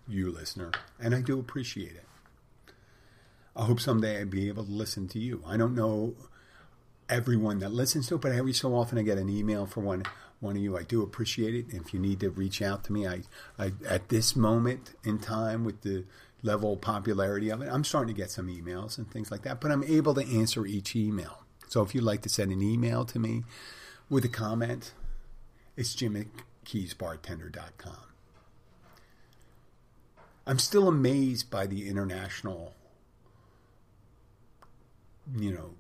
you 0.07 0.31
listener, 0.31 0.69
and 1.00 1.15
I 1.15 1.22
do 1.22 1.39
appreciate 1.39 1.93
it. 1.95 2.05
I 3.55 3.65
hope 3.65 3.79
someday 3.79 4.19
I'd 4.19 4.29
be 4.29 4.47
able 4.50 4.65
to 4.65 4.71
listen 4.71 5.07
to 5.09 5.19
you. 5.19 5.41
I 5.45 5.57
don't 5.57 5.75
know 5.75 6.15
everyone 7.07 7.59
that 7.59 7.71
listens 7.71 8.07
to 8.07 8.15
it, 8.15 8.21
but 8.21 8.31
every 8.31 8.53
so 8.53 8.75
often 8.75 8.97
I 8.97 9.03
get 9.03 9.17
an 9.17 9.29
email 9.29 9.65
from 9.65 9.85
one 9.85 10.03
one 10.41 10.57
of 10.57 10.62
you. 10.62 10.77
I 10.77 10.83
do 10.83 11.01
appreciate 11.01 11.55
it. 11.55 11.65
If 11.69 11.93
you 11.93 12.00
need 12.00 12.19
to 12.19 12.29
reach 12.29 12.62
out 12.62 12.83
to 12.85 12.93
me, 12.93 13.07
I, 13.07 13.21
I 13.57 13.71
at 13.88 14.09
this 14.09 14.35
moment 14.35 14.93
in 15.03 15.19
time 15.19 15.63
with 15.63 15.81
the 15.81 16.05
level 16.43 16.74
of 16.74 16.81
popularity 16.81 17.50
of 17.50 17.62
it, 17.62 17.69
I'm 17.71 17.83
starting 17.83 18.13
to 18.13 18.19
get 18.19 18.31
some 18.31 18.47
emails 18.47 18.97
and 18.97 19.09
things 19.09 19.31
like 19.31 19.43
that. 19.43 19.62
But 19.62 19.71
I'm 19.71 19.83
able 19.83 20.13
to 20.15 20.21
answer 20.21 20.65
each 20.65 20.95
email. 20.95 21.43
So 21.67 21.81
if 21.81 21.95
you'd 21.95 22.03
like 22.03 22.21
to 22.24 22.29
send 22.29 22.51
an 22.51 22.62
email 22.62 23.05
to 23.05 23.19
me 23.19 23.43
with 24.09 24.24
a 24.25 24.29
comment, 24.29 24.93
it's 25.75 25.95
Jim 25.95 26.15
at 26.15 26.27
keysbartender.com. 26.65 27.97
I'm 30.47 30.59
still 30.59 30.88
amazed 30.88 31.50
by 31.50 31.65
the 31.65 31.89
international, 31.89 32.75
you 35.34 35.51
know, 35.51 35.75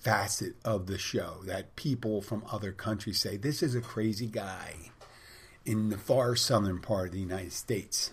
facet 0.00 0.54
of 0.64 0.86
the 0.86 0.98
show 0.98 1.38
that 1.44 1.76
people 1.76 2.22
from 2.22 2.44
other 2.50 2.72
countries 2.72 3.20
say 3.20 3.36
this 3.36 3.62
is 3.62 3.74
a 3.74 3.80
crazy 3.80 4.26
guy 4.26 4.74
in 5.64 5.90
the 5.90 5.98
far 5.98 6.34
southern 6.34 6.80
part 6.80 7.08
of 7.08 7.12
the 7.12 7.20
United 7.20 7.52
States. 7.52 8.12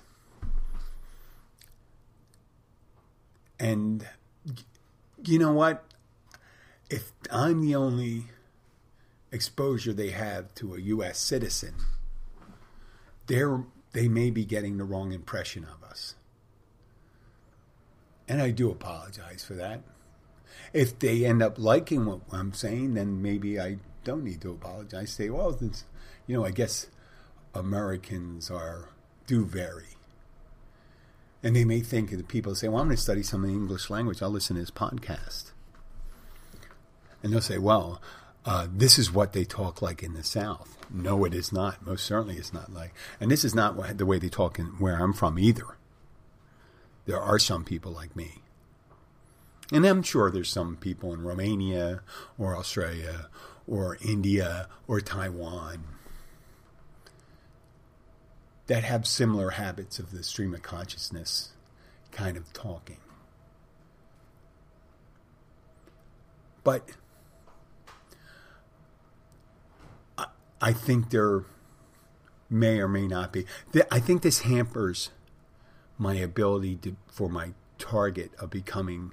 And 3.60 4.06
you 5.24 5.40
know 5.40 5.54
what? 5.54 5.86
If 6.90 7.12
I'm 7.32 7.62
the 7.62 7.76
only 7.76 8.26
exposure 9.32 9.94
they 9.94 10.10
have 10.10 10.54
to 10.56 10.76
a 10.76 10.80
U.S. 10.80 11.18
citizen, 11.18 11.76
they're, 13.28 13.64
they 13.94 14.08
may 14.08 14.30
be 14.30 14.46
getting 14.46 14.78
the 14.78 14.84
wrong 14.84 15.14
impression 15.14 15.64
of 15.66 15.88
us. 15.88 16.16
And 18.28 18.42
I 18.42 18.52
do 18.52 18.70
apologize 18.70 19.44
for 19.46 19.54
that. 19.54 19.82
If 20.74 21.00
they 21.00 21.26
end 21.26 21.42
up 21.42 21.58
liking 21.58 22.06
what 22.06 22.22
I'm 22.32 22.54
saying, 22.54 22.94
then 22.96 23.22
maybe 23.22 23.60
I 23.60 23.78
don't 24.04 24.24
need 24.24 24.42
to 24.42 24.52
apologize. 24.52 25.12
Say, 25.12 25.30
well, 25.30 25.58
you 26.28 26.36
know, 26.36 26.46
I 26.46 26.52
guess 26.52 26.88
Americans 27.54 28.52
are 28.52 28.90
do 29.28 29.46
vary. 29.46 29.96
And 31.44 31.56
they 31.56 31.66
may 31.66 31.80
think 31.80 32.10
that 32.12 32.28
people 32.28 32.56
say, 32.56 32.68
well, 32.68 32.82
I'm 32.82 32.88
going 32.88 32.96
to 32.96 33.02
study 33.02 33.22
some 33.22 33.44
of 33.44 33.50
the 33.50 33.56
English 33.56 33.90
language. 33.90 34.22
I'll 34.22 34.30
listen 34.30 34.56
to 34.56 34.62
his 34.62 34.72
podcast. 34.72 35.52
And 37.22 37.32
they'll 37.32 37.42
say, 37.42 37.58
well, 37.58 38.02
uh, 38.46 38.68
this 38.72 38.98
is 38.98 39.12
what 39.12 39.34
they 39.34 39.46
talk 39.46 39.82
like 39.82 40.04
in 40.04 40.14
the 40.14 40.24
South. 40.24 40.78
No, 40.92 41.26
it 41.26 41.34
is 41.34 41.52
not. 41.52 41.86
Most 41.86 42.06
certainly, 42.06 42.38
it's 42.38 42.54
not 42.54 42.72
like. 42.72 42.94
And 43.20 43.32
this 43.32 43.44
is 43.44 43.56
not 43.56 43.98
the 43.98 44.06
way 44.06 44.20
they 44.20 44.30
talk 44.30 44.60
in 44.60 44.66
where 44.80 44.98
I'm 44.98 45.14
from 45.14 45.40
either. 45.40 45.78
There 47.06 47.22
are 47.22 47.40
some 47.40 47.64
people 47.64 47.92
like 47.92 48.16
me. 48.16 48.42
And 49.72 49.86
I'm 49.86 50.04
sure 50.04 50.30
there's 50.30 50.50
some 50.50 50.76
people 50.76 51.14
in 51.14 51.24
Romania 51.24 52.02
or 52.38 52.56
Australia 52.56 53.30
or 53.68 53.98
India 54.02 54.68
or 54.88 55.02
Taiwan 55.02 55.84
that 58.68 58.84
have 58.84 59.06
similar 59.06 59.52
habits 59.52 60.00
of 60.00 60.12
the 60.12 60.24
stream 60.24 60.54
of 60.54 60.62
consciousness 60.62 61.52
kind 62.12 62.38
of 62.38 62.52
talking. 62.54 62.98
But 66.64 66.90
I, 70.60 70.74
think 70.74 71.12
there 71.12 71.44
may 72.50 72.80
or 72.80 72.88
may 72.88 73.06
not 73.06 73.32
be. 73.32 73.46
I 73.92 74.00
think 74.00 74.24
this 74.24 74.40
hampers 74.40 75.12
my 76.00 76.16
ability 76.16 76.78
to, 76.78 76.96
for 77.08 77.30
my 77.30 77.54
target 77.78 78.32
of 78.40 78.50
becoming 78.50 79.12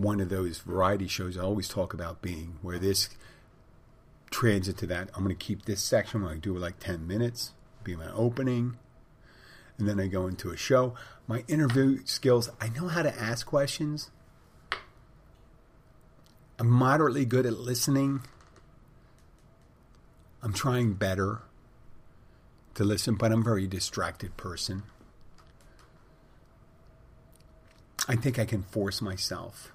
one 0.00 0.20
of 0.20 0.28
those 0.28 0.58
variety 0.58 1.06
shows 1.06 1.36
I 1.36 1.42
always 1.42 1.68
talk 1.68 1.92
about 1.92 2.22
being, 2.22 2.58
where 2.62 2.78
this 2.78 3.10
transit 4.30 4.76
to 4.78 4.86
that. 4.86 5.10
I'm 5.14 5.24
going 5.24 5.36
to 5.36 5.44
keep 5.44 5.64
this 5.64 5.82
section. 5.82 6.20
I'm 6.20 6.26
going 6.26 6.40
to 6.40 6.48
do 6.48 6.56
it 6.56 6.60
like 6.60 6.78
10 6.78 7.06
minutes 7.06 7.52
be 7.84 7.96
my 7.96 8.10
opening, 8.12 8.76
and 9.78 9.88
then 9.88 9.98
I 9.98 10.06
go 10.06 10.26
into 10.26 10.50
a 10.50 10.56
show. 10.56 10.94
My 11.26 11.44
interview 11.48 12.00
skills, 12.04 12.50
I 12.60 12.68
know 12.68 12.88
how 12.88 13.02
to 13.02 13.18
ask 13.18 13.46
questions. 13.46 14.10
I'm 16.58 16.68
moderately 16.68 17.24
good 17.24 17.46
at 17.46 17.58
listening. 17.58 18.22
I'm 20.42 20.52
trying 20.52 20.94
better 20.94 21.40
to 22.74 22.84
listen, 22.84 23.14
but 23.14 23.32
I'm 23.32 23.40
a 23.40 23.44
very 23.44 23.66
distracted 23.66 24.36
person. 24.36 24.82
I 28.08 28.16
think 28.16 28.38
I 28.38 28.44
can 28.44 28.62
force 28.62 29.00
myself. 29.00 29.72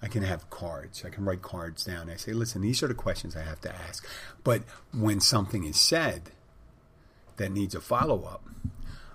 I 0.00 0.08
can 0.08 0.22
have 0.22 0.48
cards. 0.50 1.04
I 1.04 1.10
can 1.10 1.24
write 1.24 1.42
cards 1.42 1.84
down. 1.84 2.08
I 2.08 2.16
say, 2.16 2.32
listen, 2.32 2.62
these 2.62 2.82
are 2.82 2.88
the 2.88 2.94
questions 2.94 3.36
I 3.36 3.42
have 3.42 3.60
to 3.62 3.74
ask. 3.74 4.06
But 4.44 4.62
when 4.92 5.20
something 5.20 5.64
is 5.64 5.78
said, 5.78 6.30
that 7.38 7.50
needs 7.50 7.74
a 7.74 7.80
follow 7.80 8.24
up, 8.24 8.44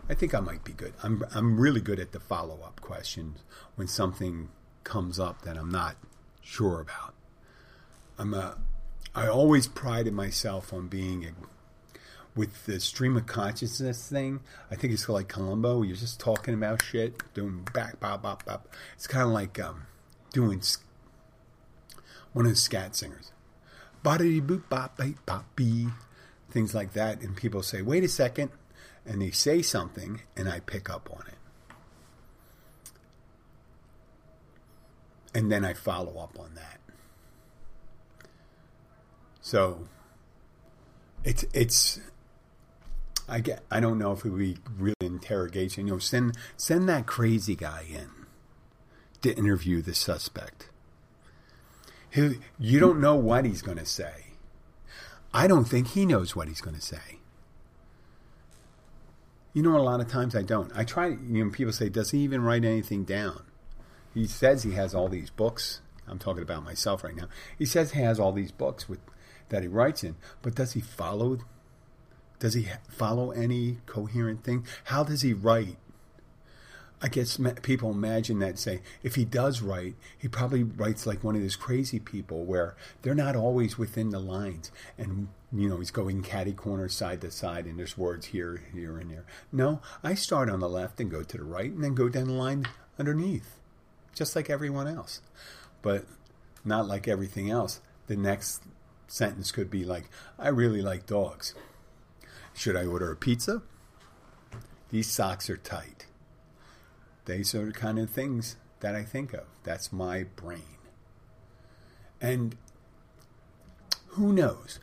I 0.09 0.15
think 0.15 0.33
I 0.33 0.39
might 0.39 0.63
be 0.63 0.73
good. 0.73 0.93
I'm 1.03 1.23
I'm 1.33 1.59
really 1.59 1.79
good 1.79 1.99
at 1.99 2.11
the 2.11 2.19
follow 2.19 2.59
up 2.63 2.81
questions 2.81 3.39
when 3.75 3.87
something 3.87 4.49
comes 4.83 5.19
up 5.19 5.43
that 5.43 5.57
I'm 5.57 5.69
not 5.69 5.95
sure 6.41 6.81
about. 6.81 7.13
I'm 8.17 8.33
a 8.33 8.57
I 9.15 9.27
always 9.27 9.67
prided 9.67 10.13
myself 10.13 10.73
on 10.73 10.87
being 10.87 11.25
a 11.25 11.31
with 12.35 12.65
the 12.65 12.79
stream 12.79 13.15
of 13.15 13.27
consciousness 13.27 14.09
thing. 14.09 14.39
I 14.71 14.75
think 14.75 14.91
it's 14.91 15.07
like 15.07 15.27
Columbo. 15.27 15.83
You're 15.83 15.95
just 15.95 16.19
talking 16.19 16.53
about 16.53 16.81
shit, 16.81 17.21
doing 17.33 17.67
back 17.73 17.99
bop 17.99 18.23
bop 18.23 18.43
bop. 18.45 18.67
It's 18.95 19.07
kind 19.07 19.23
of 19.27 19.29
like 19.29 19.59
um, 19.59 19.83
doing 20.33 20.61
one 22.33 22.45
of 22.45 22.51
the 22.51 22.57
scat 22.57 22.95
singers. 22.95 23.31
Body 24.03 24.41
boop 24.41 24.63
bop 24.67 24.97
beep 24.97 25.25
bop 25.25 25.45
bee 25.55 25.87
things 26.53 26.75
like 26.75 26.93
that. 26.93 27.21
And 27.21 27.35
people 27.35 27.63
say, 27.63 27.81
wait 27.81 28.03
a 28.03 28.07
second. 28.07 28.51
And 29.05 29.21
they 29.21 29.31
say 29.31 29.61
something, 29.61 30.21
and 30.37 30.47
I 30.47 30.61
pick 30.61 30.89
up 30.89 31.09
on 31.11 31.25
it. 31.27 31.33
And 35.35 35.51
then 35.51 35.65
I 35.65 35.73
follow 35.73 36.19
up 36.19 36.39
on 36.39 36.53
that. 36.55 36.79
So 39.41 39.87
it's 41.25 41.43
it's 41.53 41.99
I 43.27 43.41
get 43.41 43.63
I 43.69 43.81
don't 43.81 43.97
know 43.97 44.13
if 44.13 44.23
it 44.23 44.29
would 44.29 44.39
be 44.39 44.57
really 44.77 44.95
interrogation. 45.01 45.87
You 45.87 45.93
know, 45.93 45.99
send 45.99 46.37
send 46.55 46.87
that 46.87 47.07
crazy 47.07 47.55
guy 47.55 47.85
in 47.89 48.22
to 49.23 49.35
interview 49.35 49.81
the 49.81 49.95
suspect. 49.95 50.69
You 52.15 52.79
don't 52.79 53.01
know 53.01 53.15
what 53.15 53.45
he's 53.45 53.61
going 53.63 53.79
to 53.79 53.85
say. 53.85 54.35
I 55.33 55.47
don't 55.47 55.65
think 55.65 55.89
he 55.89 56.05
knows 56.05 56.35
what 56.35 56.47
he's 56.47 56.61
going 56.61 56.75
to 56.75 56.81
say. 56.81 57.19
You 59.53 59.63
know, 59.63 59.75
a 59.75 59.79
lot 59.79 59.99
of 59.99 60.07
times 60.07 60.35
I 60.35 60.43
don't. 60.43 60.71
I 60.75 60.83
try, 60.83 61.07
you 61.07 61.43
know, 61.43 61.49
people 61.49 61.73
say, 61.73 61.89
does 61.89 62.11
he 62.11 62.19
even 62.19 62.41
write 62.41 62.65
anything 62.65 63.03
down? 63.03 63.43
He 64.13 64.27
says 64.27 64.63
he 64.63 64.73
has 64.73 64.93
all 64.93 65.09
these 65.09 65.31
books. 65.31 65.81
I'm 66.07 66.19
talking 66.19 66.43
about 66.43 66.63
myself 66.63 67.03
right 67.03 67.15
now. 67.15 67.29
He 67.57 67.65
says 67.65 67.91
he 67.91 68.01
has 68.01 68.19
all 68.19 68.31
these 68.31 68.51
books 68.51 68.87
with 68.87 68.99
that 69.49 69.61
he 69.61 69.67
writes 69.67 70.03
in, 70.03 70.15
but 70.41 70.55
does 70.55 70.73
he 70.73 70.81
follow? 70.81 71.39
Does 72.39 72.53
he 72.55 72.67
follow 72.89 73.31
any 73.31 73.77
coherent 73.85 74.43
thing? 74.43 74.65
How 74.85 75.03
does 75.03 75.21
he 75.21 75.33
write? 75.33 75.77
I 77.03 77.09
guess 77.09 77.37
people 77.63 77.91
imagine 77.91 78.39
that 78.39 78.57
say 78.57 78.79
if 79.03 79.15
he 79.15 79.25
does 79.25 79.61
write, 79.61 79.95
he 80.17 80.29
probably 80.29 80.63
writes 80.63 81.05
like 81.05 81.21
one 81.21 81.35
of 81.35 81.41
those 81.41 81.57
crazy 81.57 81.99
people 81.99 82.45
where 82.45 82.77
they're 83.01 83.13
not 83.13 83.35
always 83.35 83.77
within 83.77 84.11
the 84.11 84.19
lines, 84.19 84.71
and 84.97 85.27
you 85.51 85.67
know 85.67 85.79
he's 85.79 85.91
going 85.91 86.21
catty 86.21 86.53
corner 86.53 86.87
side 86.87 87.19
to 87.19 87.29
side, 87.29 87.65
and 87.65 87.77
there's 87.77 87.97
words 87.97 88.27
here, 88.27 88.63
here, 88.73 88.97
and 88.97 89.11
there. 89.11 89.25
No, 89.51 89.81
I 90.01 90.13
start 90.13 90.49
on 90.49 90.61
the 90.61 90.69
left 90.69 91.01
and 91.01 91.11
go 91.11 91.23
to 91.23 91.37
the 91.37 91.43
right, 91.43 91.69
and 91.69 91.83
then 91.83 91.93
go 91.93 92.07
down 92.07 92.27
the 92.27 92.33
line 92.33 92.67
underneath, 92.97 93.59
just 94.15 94.33
like 94.33 94.49
everyone 94.49 94.87
else, 94.87 95.19
but 95.81 96.05
not 96.63 96.87
like 96.87 97.09
everything 97.09 97.51
else. 97.51 97.81
The 98.07 98.15
next 98.15 98.63
sentence 99.09 99.51
could 99.51 99.69
be 99.69 99.83
like, 99.83 100.09
"I 100.39 100.47
really 100.47 100.81
like 100.81 101.05
dogs. 101.05 101.53
Should 102.53 102.77
I 102.77 102.85
order 102.85 103.11
a 103.11 103.17
pizza?" 103.17 103.61
These 104.89 105.11
socks 105.11 105.49
are 105.49 105.57
tight. 105.57 106.05
These 107.25 107.55
are 107.55 107.65
the 107.65 107.71
kind 107.71 107.99
of 107.99 108.09
things 108.09 108.57
that 108.81 108.95
I 108.95 109.03
think 109.03 109.33
of. 109.33 109.45
That's 109.63 109.93
my 109.93 110.23
brain. 110.23 110.77
And 112.21 112.55
who 114.09 114.33
knows? 114.33 114.79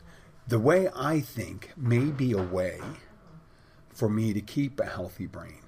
The 0.47 0.59
way 0.59 0.89
I 0.95 1.19
think 1.19 1.71
may 1.77 2.05
be 2.05 2.31
a 2.31 2.41
way 2.41 2.79
for 3.93 4.09
me 4.09 4.33
to 4.33 4.41
keep 4.41 4.79
a 4.79 4.85
healthy 4.85 5.27
brain, 5.27 5.61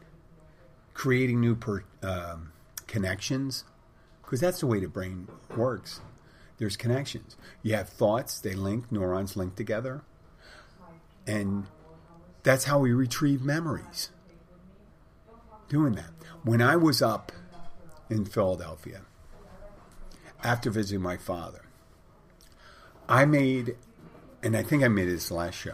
creating 0.94 1.40
new 1.40 1.56
per, 1.56 1.84
um, 2.02 2.52
connections, 2.88 3.64
because 4.22 4.40
that's 4.40 4.60
the 4.60 4.68
way 4.68 4.80
the 4.80 4.88
brain 4.88 5.28
works. 5.56 6.02
There's 6.58 6.76
connections. 6.76 7.36
You 7.62 7.76
have 7.76 7.90
thoughts, 7.90 8.40
they 8.40 8.54
link, 8.54 8.92
neurons 8.92 9.36
link 9.36 9.56
together. 9.56 10.02
And 11.26 11.68
that's 12.44 12.66
how 12.66 12.80
we 12.80 12.92
retrieve 12.92 13.42
memories. 13.42 14.10
Doing 15.74 15.94
that. 15.94 16.12
When 16.44 16.62
I 16.62 16.76
was 16.76 17.02
up 17.02 17.32
in 18.08 18.26
Philadelphia, 18.26 19.02
after 20.44 20.70
visiting 20.70 21.02
my 21.02 21.18
father, 21.18 21.64
I 23.10 23.26
made, 23.26 23.76
and 24.44 24.56
I 24.56 24.62
think 24.62 24.84
I 24.84 24.88
made 24.88 25.08
this 25.08 25.32
last 25.32 25.56
show, 25.56 25.74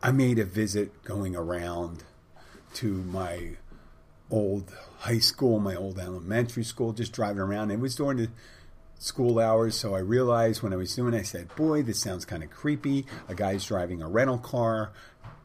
I 0.00 0.12
made 0.12 0.38
a 0.38 0.44
visit 0.44 1.02
going 1.02 1.34
around 1.34 2.04
to 2.74 2.86
my 2.86 3.56
old 4.30 4.72
high 5.00 5.18
school, 5.18 5.58
my 5.58 5.74
old 5.74 5.98
elementary 5.98 6.62
school, 6.62 6.92
just 6.92 7.12
driving 7.12 7.42
around. 7.42 7.72
It 7.72 7.80
was 7.80 7.96
during 7.96 8.18
the 8.18 8.28
school 9.00 9.40
hours, 9.40 9.74
so 9.74 9.96
I 9.96 9.98
realized 9.98 10.62
when 10.62 10.72
I 10.72 10.76
was 10.76 10.94
doing 10.94 11.14
it, 11.14 11.18
I 11.18 11.22
said, 11.22 11.52
Boy, 11.56 11.82
this 11.82 11.98
sounds 11.98 12.24
kind 12.24 12.44
of 12.44 12.50
creepy. 12.52 13.06
A 13.28 13.34
guy's 13.34 13.66
driving 13.66 14.02
a 14.02 14.08
rental 14.08 14.38
car 14.38 14.92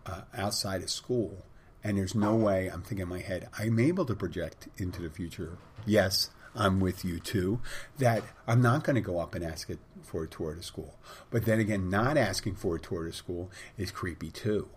uh, 0.08 0.22
outside 0.36 0.82
of 0.82 0.90
school, 0.90 1.46
and 1.84 1.98
there's 1.98 2.16
no 2.16 2.36
way 2.36 2.68
I'm 2.68 2.82
thinking 2.82 3.04
in 3.04 3.10
my 3.10 3.20
head, 3.20 3.50
I'm 3.60 3.80
able 3.80 4.06
to 4.06 4.16
project 4.16 4.68
into 4.78 5.02
the 5.02 5.10
future. 5.10 5.58
Yes, 5.86 6.32
I'm 6.56 6.80
with 6.80 7.06
you 7.06 7.20
too, 7.20 7.62
that 8.00 8.24
I'm 8.48 8.62
not 8.62 8.84
going 8.84 8.96
to 8.96 9.02
go 9.02 9.20
up 9.20 9.36
and 9.36 9.44
ask 9.44 9.70
it 9.70 9.80
for 10.02 10.24
a 10.24 10.28
tour 10.28 10.56
to 10.56 10.64
school. 10.64 10.98
But 11.30 11.46
then 11.46 11.60
again, 11.60 11.90
not 11.90 12.18
asking 12.18 12.56
for 12.56 12.76
a 12.76 12.80
tour 12.80 13.06
to 13.06 13.14
school 13.14 13.52
is 13.78 13.92
creepy 13.92 14.32
too. 14.32 14.70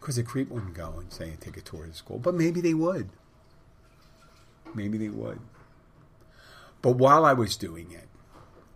Because 0.00 0.16
a 0.16 0.22
creep 0.22 0.48
wouldn't 0.48 0.74
go 0.74 0.94
and 0.98 1.12
say, 1.12 1.34
take 1.38 1.58
a 1.58 1.60
tour 1.60 1.86
to 1.86 1.92
school. 1.92 2.18
But 2.18 2.34
maybe 2.34 2.62
they 2.62 2.72
would. 2.72 3.10
Maybe 4.74 4.96
they 4.96 5.10
would. 5.10 5.40
But 6.80 6.92
while 6.92 7.26
I 7.26 7.34
was 7.34 7.56
doing 7.56 7.92
it 7.92 8.08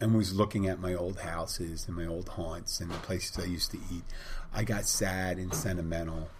and 0.00 0.14
was 0.14 0.35
looking 0.35 0.66
at 0.66 0.81
my 0.81 0.92
old 0.92 1.20
houses 1.20 1.87
and 1.87 1.96
my 1.96 2.05
old 2.05 2.31
haunts 2.31 2.81
and 2.81 2.90
the 2.90 2.98
places 2.98 3.42
I 3.42 3.46
used 3.46 3.70
to 3.70 3.79
eat, 3.90 4.05
I 4.55 4.64
got 4.64 4.87
sad 4.87 5.38
and 5.38 5.53
sentimental. 5.53 6.31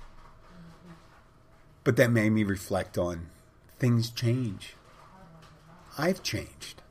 But 1.83 1.97
that 1.97 2.11
made 2.11 2.31
me 2.31 2.45
reflect 2.45 2.97
on 2.97 3.27
things 3.79 4.11
change. 4.11 4.77
I've 5.99 6.23
changed. 6.23 6.83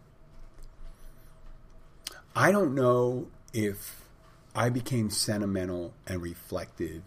I 2.35 2.51
don't 2.51 2.75
know 2.75 3.27
if 3.53 4.01
I 4.55 4.69
became 4.69 5.09
sentimental 5.09 5.93
and 6.05 6.21
reflective 6.21 7.03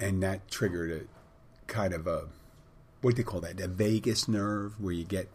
and 0.00 0.22
that 0.22 0.50
triggered 0.50 0.90
a 0.90 1.72
kind 1.72 1.94
of 1.94 2.06
a 2.06 2.26
what 3.00 3.16
do 3.16 3.22
they 3.22 3.22
call 3.24 3.40
that? 3.40 3.56
The 3.56 3.68
vagus 3.68 4.28
nerve 4.28 4.80
where 4.80 4.92
you 4.92 5.04
get 5.04 5.28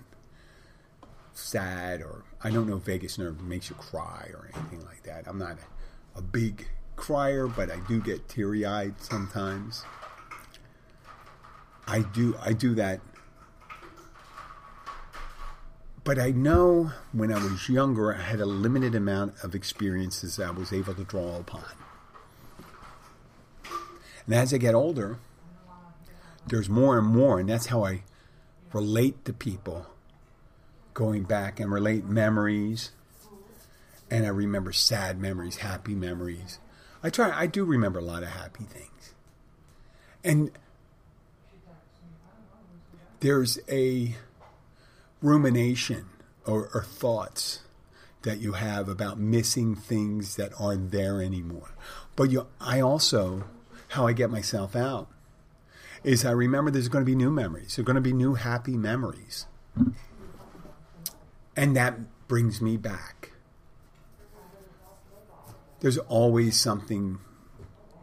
sad 1.34 2.02
or 2.02 2.24
I 2.43 2.50
don't 2.50 2.67
know 2.67 2.78
vagus 2.78 3.17
nerve 3.17 3.41
makes 3.41 3.70
you 3.70 3.76
cry 3.76 4.30
or 4.34 4.50
anything 4.54 4.86
like 4.86 5.04
that. 5.04 5.28
I'm 5.28 5.38
not 5.38 5.54
a, 5.54 5.77
a 6.17 6.21
big 6.21 6.67
crier, 6.95 7.47
but 7.47 7.71
I 7.71 7.77
do 7.88 8.01
get 8.01 8.27
teary 8.27 8.65
eyed 8.65 8.95
sometimes. 8.99 9.84
I 11.88 12.01
do 12.01 12.36
I 12.41 12.53
do 12.53 12.75
that 12.75 12.99
but 16.08 16.17
I 16.17 16.32
know 16.32 16.93
when 17.12 17.34
I 17.34 17.43
was 17.43 17.67
younger, 17.67 18.15
I 18.15 18.21
had 18.21 18.39
a 18.39 18.45
limited 18.45 18.95
amount 18.95 19.43
of 19.43 19.53
experiences 19.53 20.39
I 20.39 20.51
was 20.51 20.71
able 20.71 20.93
to 20.93 21.03
draw 21.03 21.36
upon. 21.36 21.65
And 24.25 24.34
as 24.34 24.53
I 24.53 24.58
get 24.58 24.73
older, 24.73 25.17
there's 26.47 26.69
more 26.69 26.97
and 26.97 27.08
more, 27.08 27.41
and 27.41 27.49
that's 27.49 27.65
how 27.65 27.84
I 27.84 28.03
relate 28.71 29.25
to 29.25 29.34
people 29.34 29.88
going 30.93 31.23
back 31.23 31.60
and 31.60 31.69
relate 31.73 32.06
memories. 32.06 32.91
And 34.10 34.26
I 34.26 34.30
remember 34.30 34.72
sad 34.72 35.20
memories, 35.20 35.58
happy 35.58 35.96
memories. 35.96 36.60
I 37.04 37.10
try, 37.10 37.38
I 37.38 37.48
do 37.48 37.63
remember 37.63 38.00
a 38.00 38.04
lot 38.04 38.24
of 38.24 38.30
happy 38.30 38.63
things. 38.63 39.13
And 40.24 40.52
there's 43.20 43.60
a 43.70 44.15
rumination 45.22 46.06
or, 46.46 46.70
or 46.74 46.84
thoughts 46.84 47.62
that 48.24 48.39
you 48.39 48.54
have 48.54 48.89
about 48.89 49.20
missing 49.20 49.76
things 49.76 50.36
that 50.36 50.52
aren't 50.60 50.91
there 50.91 51.22
anymore. 51.22 51.70
But 52.15 52.30
you, 52.32 52.48
I 52.60 52.80
also, 52.80 53.46
how 53.89 54.08
I 54.08 54.13
get 54.13 54.30
myself 54.30 54.76
out 54.76 55.08
is 56.04 56.26
I 56.26 56.32
remember 56.32 56.72
there's 56.72 56.89
going 56.89 57.04
to 57.04 57.10
be 57.10 57.15
new 57.15 57.32
memories. 57.32 57.76
There's 57.76 57.86
going 57.86 57.96
to 57.96 58.02
be 58.02 58.13
new 58.13 58.36
happy 58.36 58.78
memories. 58.78 59.46
And 61.56 61.76
that 61.76 62.28
brings 62.28 62.62
me 62.62 62.78
back. 62.78 63.32
There's 65.80 65.98
always 65.98 66.60
something 66.60 67.20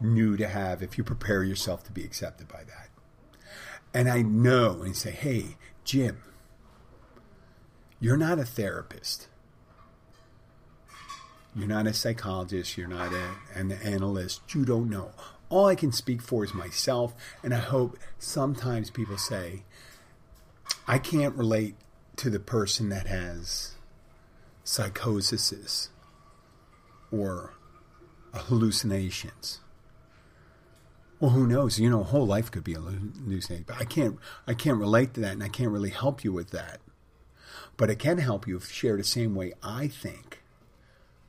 new 0.00 0.36
to 0.36 0.46
have 0.46 0.82
if 0.82 0.98
you 0.98 1.04
prepare 1.04 1.42
yourself 1.42 1.84
to 1.84 1.92
be 1.92 2.04
accepted 2.04 2.48
by 2.48 2.64
that. 2.64 2.90
And 3.92 4.08
I 4.08 4.22
know 4.22 4.82
and 4.82 4.96
say, 4.96 5.10
hey, 5.10 5.56
Jim, 5.84 6.18
you're 8.00 8.16
not 8.16 8.38
a 8.38 8.44
therapist. 8.44 9.28
You're 11.54 11.68
not 11.68 11.86
a 11.86 11.94
psychologist. 11.94 12.76
You're 12.76 12.88
not 12.88 13.12
a, 13.12 13.30
an 13.54 13.70
analyst. 13.70 14.54
You 14.54 14.64
don't 14.64 14.90
know. 14.90 15.12
All 15.48 15.66
I 15.66 15.76
can 15.76 15.92
speak 15.92 16.20
for 16.20 16.44
is 16.44 16.52
myself. 16.52 17.14
And 17.42 17.54
I 17.54 17.58
hope 17.58 17.96
sometimes 18.18 18.90
people 18.90 19.16
say, 19.16 19.62
I 20.88 20.98
can't 20.98 21.36
relate 21.36 21.76
to 22.16 22.30
the 22.30 22.40
person 22.40 22.88
that 22.88 23.06
has 23.06 23.74
psychosis 24.64 25.90
or 27.12 27.54
hallucinations. 28.36 29.60
Well, 31.20 31.30
who 31.30 31.46
knows? 31.46 31.78
You 31.78 31.90
know, 31.90 32.02
whole 32.02 32.26
life 32.26 32.50
could 32.50 32.64
be 32.64 32.74
a 32.74 32.80
hallucination. 32.80 33.64
But 33.66 33.80
I 33.80 33.84
can't, 33.84 34.18
I 34.46 34.54
can't 34.54 34.78
relate 34.78 35.14
to 35.14 35.20
that, 35.20 35.32
and 35.32 35.42
I 35.42 35.48
can't 35.48 35.70
really 35.70 35.90
help 35.90 36.24
you 36.24 36.32
with 36.32 36.50
that. 36.50 36.80
But 37.76 37.90
it 37.90 37.98
can 37.98 38.18
help 38.18 38.46
you 38.46 38.56
if 38.56 38.68
you 38.68 38.74
share 38.74 38.96
the 38.96 39.04
same 39.04 39.34
way 39.34 39.52
I 39.62 39.88
think. 39.88 40.42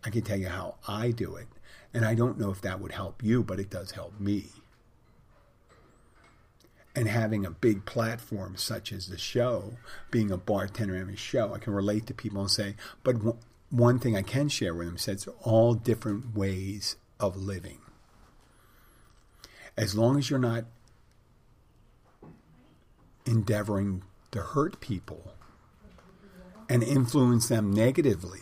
I 0.04 0.10
can 0.10 0.22
tell 0.22 0.38
you 0.38 0.50
how 0.50 0.76
I 0.88 1.12
do 1.12 1.36
it. 1.36 1.48
And 1.94 2.06
I 2.06 2.14
don't 2.14 2.38
know 2.38 2.52
if 2.52 2.62
that 2.62 2.80
would 2.80 2.92
help 2.92 3.24
you, 3.24 3.44
but 3.44 3.60
it 3.60 3.70
does 3.70 3.92
help 3.92 4.20
me. 4.20 4.48
And 6.96 7.08
having 7.08 7.46
a 7.46 7.52
big 7.52 7.86
platform 7.86 8.56
such 8.58 8.92
as 8.92 9.08
the 9.08 9.18
show, 9.18 9.78
being 10.12 10.32
a 10.32 10.38
bartender 10.38 10.96
in 10.96 11.10
a 11.10 11.16
show, 11.16 11.54
I 11.54 11.60
can 11.60 11.74
relate 11.74 12.06
to 12.08 12.14
people 12.14 12.42
and 12.42 12.52
say, 12.52 12.76
but 13.04 13.16
one 13.70 14.00
thing 14.00 14.16
I 14.16 14.22
can 14.22 14.50
share 14.50 14.74
with 14.74 14.88
them 14.88 14.96
is 14.96 15.08
it's 15.08 15.28
all 15.42 15.74
different 15.74 16.36
ways 16.36 16.96
of 17.20 17.36
living. 17.36 17.80
As 19.78 19.96
long 19.96 20.18
as 20.18 20.30
you're 20.30 20.40
not 20.40 20.66
endeavoring 23.26 24.04
to 24.32 24.42
hurt 24.42 24.80
people, 24.80 25.34
and 26.70 26.84
influence 26.84 27.48
them 27.48 27.72
negatively 27.72 28.42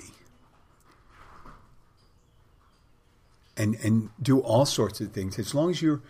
and 3.58 3.76
and 3.76 4.10
do 4.22 4.40
all 4.40 4.66
sorts 4.66 5.02
of 5.02 5.12
things 5.12 5.38
as 5.38 5.54
long 5.54 5.70
as 5.70 5.82
you're 5.82 6.02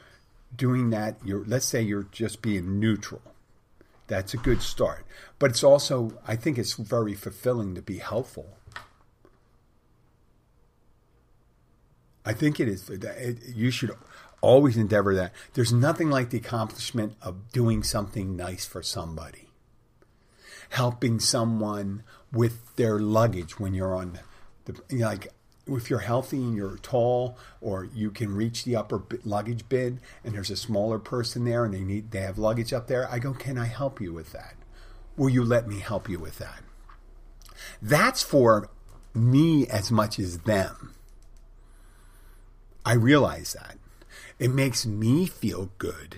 doing 0.56 0.90
that 0.92 1.18
you're 1.24 1.44
let's 1.46 1.66
say 1.66 1.82
you're 1.82 2.08
just 2.12 2.42
being 2.42 2.80
neutral 2.80 3.22
that's 4.08 4.34
a 4.34 4.38
good 4.38 4.62
start 4.62 5.06
but 5.40 5.50
it's 5.50 5.64
also 5.64 6.18
i 6.28 6.36
think 6.36 6.58
it's 6.58 6.74
very 6.74 7.14
fulfilling 7.14 7.74
to 7.76 7.82
be 7.82 7.98
helpful 7.98 8.58
i 12.26 12.34
think 12.34 12.60
it 12.60 12.68
is 12.68 12.90
you 13.56 13.72
should 13.72 13.92
always 14.44 14.76
endeavor 14.78 15.16
that. 15.16 15.32
There's 15.54 15.74
nothing 15.74 16.10
like 16.12 16.30
the 16.30 16.38
accomplishment 16.38 17.16
of 17.22 17.52
doing 17.52 17.82
something 17.82 18.36
nice 18.36 18.66
for 18.66 18.84
somebody. 18.84 19.50
Helping 20.70 21.20
someone 21.20 22.04
with 22.32 22.76
their 22.76 23.00
luggage 23.00 23.60
when 23.60 23.74
you're 23.74 23.96
on 23.96 24.20
the 24.66 24.80
you 24.90 25.00
know, 25.00 25.08
like 25.08 25.30
if 25.66 25.90
you're 25.90 26.00
healthy 26.00 26.38
and 26.38 26.58
you're 26.58 26.78
tall 26.78 27.38
or 27.62 27.86
you 27.86 28.12
can 28.12 28.36
reach 28.36 28.66
the 28.66 28.76
upper 28.76 29.02
luggage 29.24 29.68
bin 29.70 30.02
and 30.24 30.36
there's 30.36 30.50
a 30.52 30.58
smaller 30.58 31.00
person 31.00 31.46
there 31.46 31.64
and 31.64 31.74
they 31.74 31.84
need 31.84 32.12
they 32.12 32.20
have 32.20 32.38
luggage 32.38 32.74
up 32.74 32.88
there 32.88 33.10
i 33.10 33.20
go 33.20 33.34
can 33.34 33.58
i 33.58 33.66
help 33.66 34.02
you 34.02 34.12
with 34.12 34.34
that? 34.34 34.56
Will 35.16 35.30
you 35.30 35.44
let 35.44 35.68
me 35.68 35.80
help 35.80 36.10
you 36.10 36.20
with 36.20 36.40
that? 36.40 36.64
That's 37.82 38.24
for 38.24 38.70
me 39.14 39.68
as 39.68 39.92
much 39.92 40.20
as 40.20 40.40
them 40.40 40.96
I 42.86 42.94
realize 42.94 43.54
that. 43.54 43.78
It 44.40 44.52
makes 44.52 44.86
me 44.86 45.26
feel 45.26 45.72
good 45.78 46.18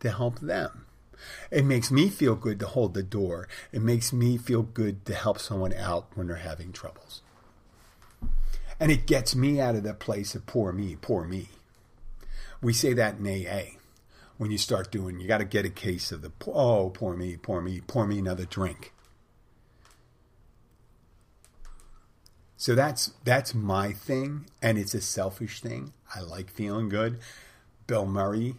to 0.00 0.10
help 0.10 0.40
them. 0.40 0.86
It 1.50 1.64
makes 1.64 1.90
me 1.90 2.08
feel 2.08 2.34
good 2.34 2.60
to 2.60 2.66
hold 2.66 2.94
the 2.94 3.02
door. 3.02 3.48
It 3.72 3.82
makes 3.82 4.12
me 4.12 4.36
feel 4.36 4.62
good 4.62 5.04
to 5.06 5.14
help 5.14 5.38
someone 5.38 5.72
out 5.72 6.08
when 6.14 6.26
they're 6.26 6.36
having 6.36 6.72
troubles. 6.72 7.22
And 8.78 8.90
it 8.90 9.06
gets 9.06 9.34
me 9.34 9.60
out 9.60 9.76
of 9.76 9.82
that 9.84 10.00
place 10.00 10.34
of 10.34 10.46
poor 10.46 10.72
me, 10.72 10.96
poor 11.00 11.24
me. 11.24 11.48
We 12.60 12.72
say 12.72 12.92
that 12.94 13.18
in 13.18 13.26
AA. 13.26 13.78
When 14.36 14.50
you 14.50 14.58
start 14.58 14.90
doing, 14.90 15.20
you 15.20 15.28
got 15.28 15.38
to 15.38 15.44
get 15.44 15.64
a 15.64 15.70
case 15.70 16.10
of 16.10 16.22
the, 16.22 16.32
oh, 16.48 16.90
poor 16.90 17.14
me, 17.16 17.36
poor 17.36 17.60
me, 17.60 17.80
pour 17.86 18.06
me 18.06 18.18
another 18.18 18.44
drink. 18.44 18.92
So 22.64 22.74
that's 22.74 23.12
that's 23.24 23.54
my 23.54 23.92
thing, 23.92 24.46
and 24.62 24.78
it's 24.78 24.94
a 24.94 25.02
selfish 25.02 25.60
thing. 25.60 25.92
I 26.14 26.20
like 26.20 26.48
feeling 26.48 26.88
good. 26.88 27.18
Bill 27.86 28.06
Murray, 28.06 28.54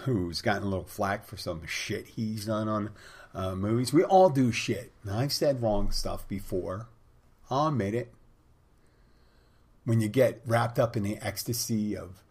who's 0.00 0.42
gotten 0.42 0.64
a 0.64 0.68
little 0.68 0.84
flack 0.84 1.24
for 1.24 1.38
some 1.38 1.64
shit 1.64 2.08
he's 2.08 2.44
done 2.44 2.68
on 2.68 2.90
uh, 3.32 3.54
movies. 3.54 3.90
We 3.90 4.04
all 4.04 4.28
do 4.28 4.52
shit. 4.52 4.92
Now, 5.02 5.20
I've 5.20 5.32
said 5.32 5.62
wrong 5.62 5.92
stuff 5.92 6.28
before. 6.28 6.88
I'll 7.48 7.68
admit 7.68 7.94
it. 7.94 8.12
When 9.86 10.02
you 10.02 10.08
get 10.08 10.42
wrapped 10.44 10.78
up 10.78 10.94
in 10.94 11.02
the 11.02 11.16
ecstasy 11.16 11.96
of 11.96 12.22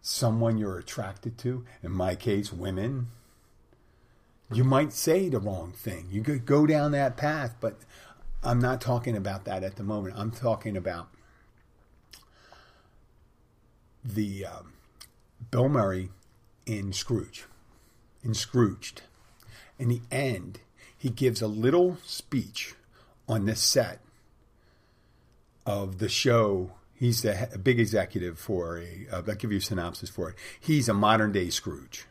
someone 0.00 0.56
you're 0.56 0.78
attracted 0.78 1.36
to, 1.40 1.66
in 1.82 1.92
my 1.92 2.14
case, 2.14 2.54
women, 2.54 3.08
you 4.50 4.64
might 4.64 4.94
say 4.94 5.28
the 5.28 5.40
wrong 5.40 5.72
thing. 5.72 6.08
You 6.10 6.22
could 6.22 6.46
go 6.46 6.66
down 6.66 6.92
that 6.92 7.18
path, 7.18 7.56
but 7.60 7.80
I'm 8.42 8.60
not 8.60 8.80
talking 8.80 9.16
about 9.16 9.44
that 9.44 9.64
at 9.64 9.76
the 9.76 9.82
moment. 9.82 10.14
I'm 10.16 10.30
talking 10.30 10.76
about 10.76 11.08
the 14.04 14.46
um, 14.46 14.72
Bill 15.50 15.68
Murray 15.68 16.10
in 16.66 16.92
Scrooge, 16.92 17.46
in 18.22 18.34
Scrooged. 18.34 19.02
In 19.78 19.88
the 19.88 20.00
end, 20.10 20.60
he 20.96 21.10
gives 21.10 21.42
a 21.42 21.46
little 21.46 21.98
speech 22.04 22.74
on 23.28 23.46
the 23.46 23.56
set 23.56 24.00
of 25.66 25.98
the 25.98 26.08
show. 26.08 26.72
He's 26.94 27.22
the 27.22 27.48
a 27.52 27.58
big 27.58 27.78
executive 27.78 28.38
for 28.38 28.78
a. 28.78 29.06
Uh, 29.10 29.22
I'll 29.28 29.34
give 29.34 29.52
you 29.52 29.58
a 29.58 29.62
synopsis 29.62 30.10
for 30.10 30.30
it. 30.30 30.36
He's 30.58 30.88
a 30.88 30.94
modern 30.94 31.32
day 31.32 31.50
Scrooge. 31.50 32.06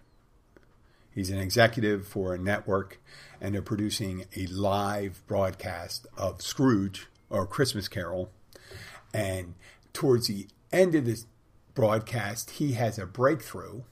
He's 1.13 1.31
an 1.31 1.39
executive 1.39 2.07
for 2.07 2.35
a 2.35 2.37
network, 2.37 3.01
and 3.41 3.53
they're 3.53 3.61
producing 3.61 4.25
a 4.35 4.45
live 4.47 5.21
broadcast 5.27 6.07
of 6.17 6.41
Scrooge 6.41 7.07
or 7.29 7.45
Christmas 7.45 7.87
Carol. 7.87 8.31
And 9.13 9.55
towards 9.93 10.27
the 10.27 10.47
end 10.71 10.95
of 10.95 11.05
this 11.05 11.25
broadcast, 11.73 12.51
he 12.51 12.73
has 12.73 12.97
a 12.97 13.05
breakthrough. 13.05 13.83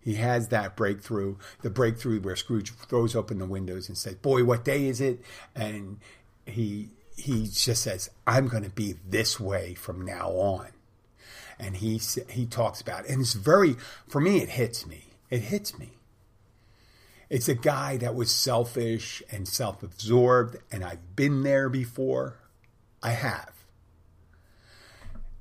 He 0.00 0.14
has 0.14 0.48
that 0.48 0.76
breakthrough, 0.76 1.36
the 1.62 1.70
breakthrough 1.70 2.20
where 2.20 2.36
Scrooge 2.36 2.72
throws 2.72 3.14
open 3.14 3.38
the 3.38 3.46
windows 3.46 3.88
and 3.88 3.96
says, 3.96 4.16
"Boy, 4.16 4.42
what 4.44 4.64
day 4.64 4.86
is 4.86 5.00
it?" 5.00 5.20
And 5.54 5.98
he 6.44 6.90
he 7.16 7.46
just 7.46 7.82
says, 7.82 8.10
"I'm 8.26 8.48
going 8.48 8.64
to 8.64 8.70
be 8.70 8.96
this 9.08 9.38
way 9.38 9.74
from 9.74 10.04
now 10.04 10.30
on." 10.30 10.68
And 11.58 11.76
he 11.76 12.00
he 12.28 12.46
talks 12.46 12.80
about, 12.80 13.04
it. 13.04 13.10
and 13.10 13.20
it's 13.20 13.34
very 13.34 13.76
for 14.08 14.20
me, 14.20 14.40
it 14.40 14.48
hits 14.50 14.86
me 14.86 15.12
it 15.32 15.40
hits 15.44 15.78
me. 15.78 15.92
It's 17.32 17.48
a 17.48 17.54
guy 17.54 17.96
that 17.96 18.14
was 18.14 18.30
selfish 18.30 19.22
and 19.32 19.48
self 19.48 19.82
absorbed, 19.82 20.58
and 20.70 20.84
I've 20.84 21.16
been 21.16 21.44
there 21.44 21.70
before. 21.70 22.36
I 23.02 23.12
have. 23.12 23.64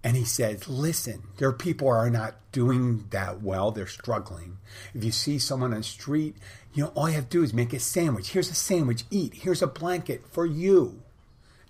And 0.02 0.16
he 0.16 0.24
says, 0.24 0.70
Listen, 0.70 1.24
there 1.36 1.50
are 1.50 1.54
people 1.54 1.90
are 1.90 2.10
not 2.10 2.36
doing 2.54 3.08
that 3.10 3.42
well. 3.42 3.72
They're 3.72 3.88
struggling. 3.88 4.60
If 4.94 5.04
you 5.04 5.12
see 5.12 5.38
someone 5.38 5.74
on 5.74 5.80
the 5.80 5.84
street, 5.84 6.38
you 6.74 6.86
know, 6.86 6.92
all 6.96 7.10
you 7.10 7.16
have 7.16 7.26
to 7.26 7.38
do 7.40 7.44
is 7.44 7.54
make 7.54 7.74
a 7.74 7.80
sandwich. 7.82 8.30
Here's 8.30 8.50
a 8.50 8.56
sandwich, 8.56 9.04
eat. 9.12 9.34
Here's 9.34 9.62
a 9.62 9.68
blanket 9.68 10.24
for 10.32 10.46
you. 10.46 11.04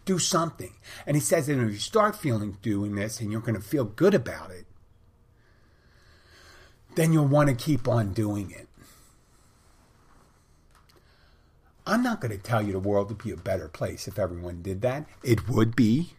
Do 0.05 0.19
something. 0.19 0.73
And 1.07 1.17
he 1.17 1.21
says 1.21 1.47
that 1.47 1.59
if 1.59 1.71
you 1.71 1.79
start 1.79 2.15
feeling 2.15 2.59
doing 2.61 2.93
this 2.93 3.19
and 3.19 3.31
you're 3.31 3.41
going 3.41 3.55
to 3.55 3.59
feel 3.59 3.85
good 3.85 4.13
about 4.13 4.51
it, 4.51 4.67
then 6.93 7.11
you'll 7.11 7.25
want 7.25 7.49
to 7.49 7.55
keep 7.55 7.87
on 7.87 8.13
doing 8.13 8.51
it. 8.51 8.67
I'm 11.85 12.03
not 12.03 12.21
going 12.21 12.31
to 12.31 12.37
tell 12.37 12.61
you 12.61 12.73
the 12.73 12.79
world 12.79 13.09
would 13.09 13.23
be 13.23 13.31
a 13.31 13.37
better 13.37 13.67
place 13.67 14.07
if 14.07 14.19
everyone 14.19 14.61
did 14.61 14.81
that. 14.81 15.05
It 15.23 15.49
would 15.49 15.75
be. 15.75 16.13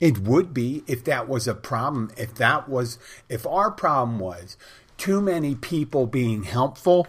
It 0.00 0.18
would 0.18 0.52
be 0.52 0.82
if 0.86 1.04
that 1.04 1.28
was 1.28 1.46
a 1.46 1.54
problem. 1.54 2.10
If 2.16 2.34
that 2.34 2.68
was, 2.68 2.98
if 3.28 3.46
our 3.46 3.70
problem 3.70 4.18
was 4.18 4.56
too 4.98 5.20
many 5.20 5.54
people 5.54 6.06
being 6.06 6.42
helpful, 6.42 7.06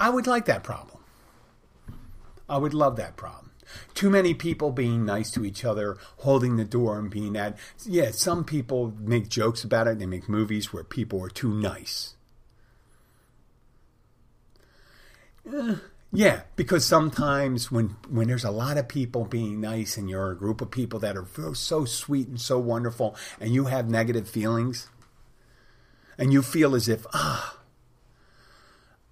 I 0.00 0.10
would 0.10 0.26
like 0.26 0.46
that 0.46 0.62
problem. 0.62 1.02
I 2.48 2.58
would 2.58 2.74
love 2.74 2.96
that 2.96 3.16
problem. 3.16 3.50
Too 3.94 4.10
many 4.10 4.34
people 4.34 4.70
being 4.70 5.04
nice 5.04 5.30
to 5.32 5.44
each 5.44 5.64
other, 5.64 5.98
holding 6.18 6.56
the 6.56 6.64
door 6.64 6.98
and 6.98 7.10
being 7.10 7.32
that. 7.34 7.58
Yeah, 7.84 8.10
some 8.12 8.44
people 8.44 8.94
make 8.98 9.28
jokes 9.28 9.64
about 9.64 9.88
it. 9.88 9.98
They 9.98 10.06
make 10.06 10.28
movies 10.28 10.72
where 10.72 10.84
people 10.84 11.22
are 11.22 11.30
too 11.30 11.52
nice. 11.52 12.15
Yeah, 16.12 16.42
because 16.54 16.84
sometimes 16.84 17.70
when 17.70 17.96
when 18.08 18.28
there's 18.28 18.44
a 18.44 18.50
lot 18.50 18.78
of 18.78 18.88
people 18.88 19.24
being 19.24 19.60
nice 19.60 19.96
and 19.96 20.08
you're 20.08 20.30
a 20.30 20.36
group 20.36 20.60
of 20.60 20.70
people 20.70 20.98
that 21.00 21.16
are 21.16 21.54
so 21.54 21.84
sweet 21.84 22.28
and 22.28 22.40
so 22.40 22.58
wonderful 22.58 23.16
and 23.40 23.52
you 23.52 23.64
have 23.66 23.90
negative 23.90 24.28
feelings 24.28 24.88
and 26.16 26.32
you 26.32 26.42
feel 26.42 26.74
as 26.74 26.88
if 26.88 27.06
ah 27.12 27.58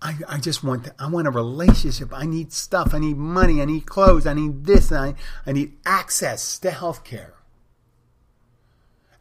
I, 0.04 0.18
I 0.28 0.38
just 0.38 0.62
want 0.62 0.84
to, 0.84 0.94
I 0.98 1.08
want 1.08 1.26
a 1.26 1.30
relationship. 1.30 2.10
I 2.12 2.26
need 2.26 2.52
stuff. 2.52 2.92
I 2.92 2.98
need 2.98 3.16
money. 3.16 3.62
I 3.62 3.64
need 3.64 3.86
clothes. 3.86 4.26
I 4.26 4.34
need 4.34 4.66
this. 4.66 4.92
I, 4.92 5.14
I 5.46 5.52
need 5.52 5.78
access 5.86 6.58
to 6.58 6.70
health 6.70 7.04
care. 7.04 7.32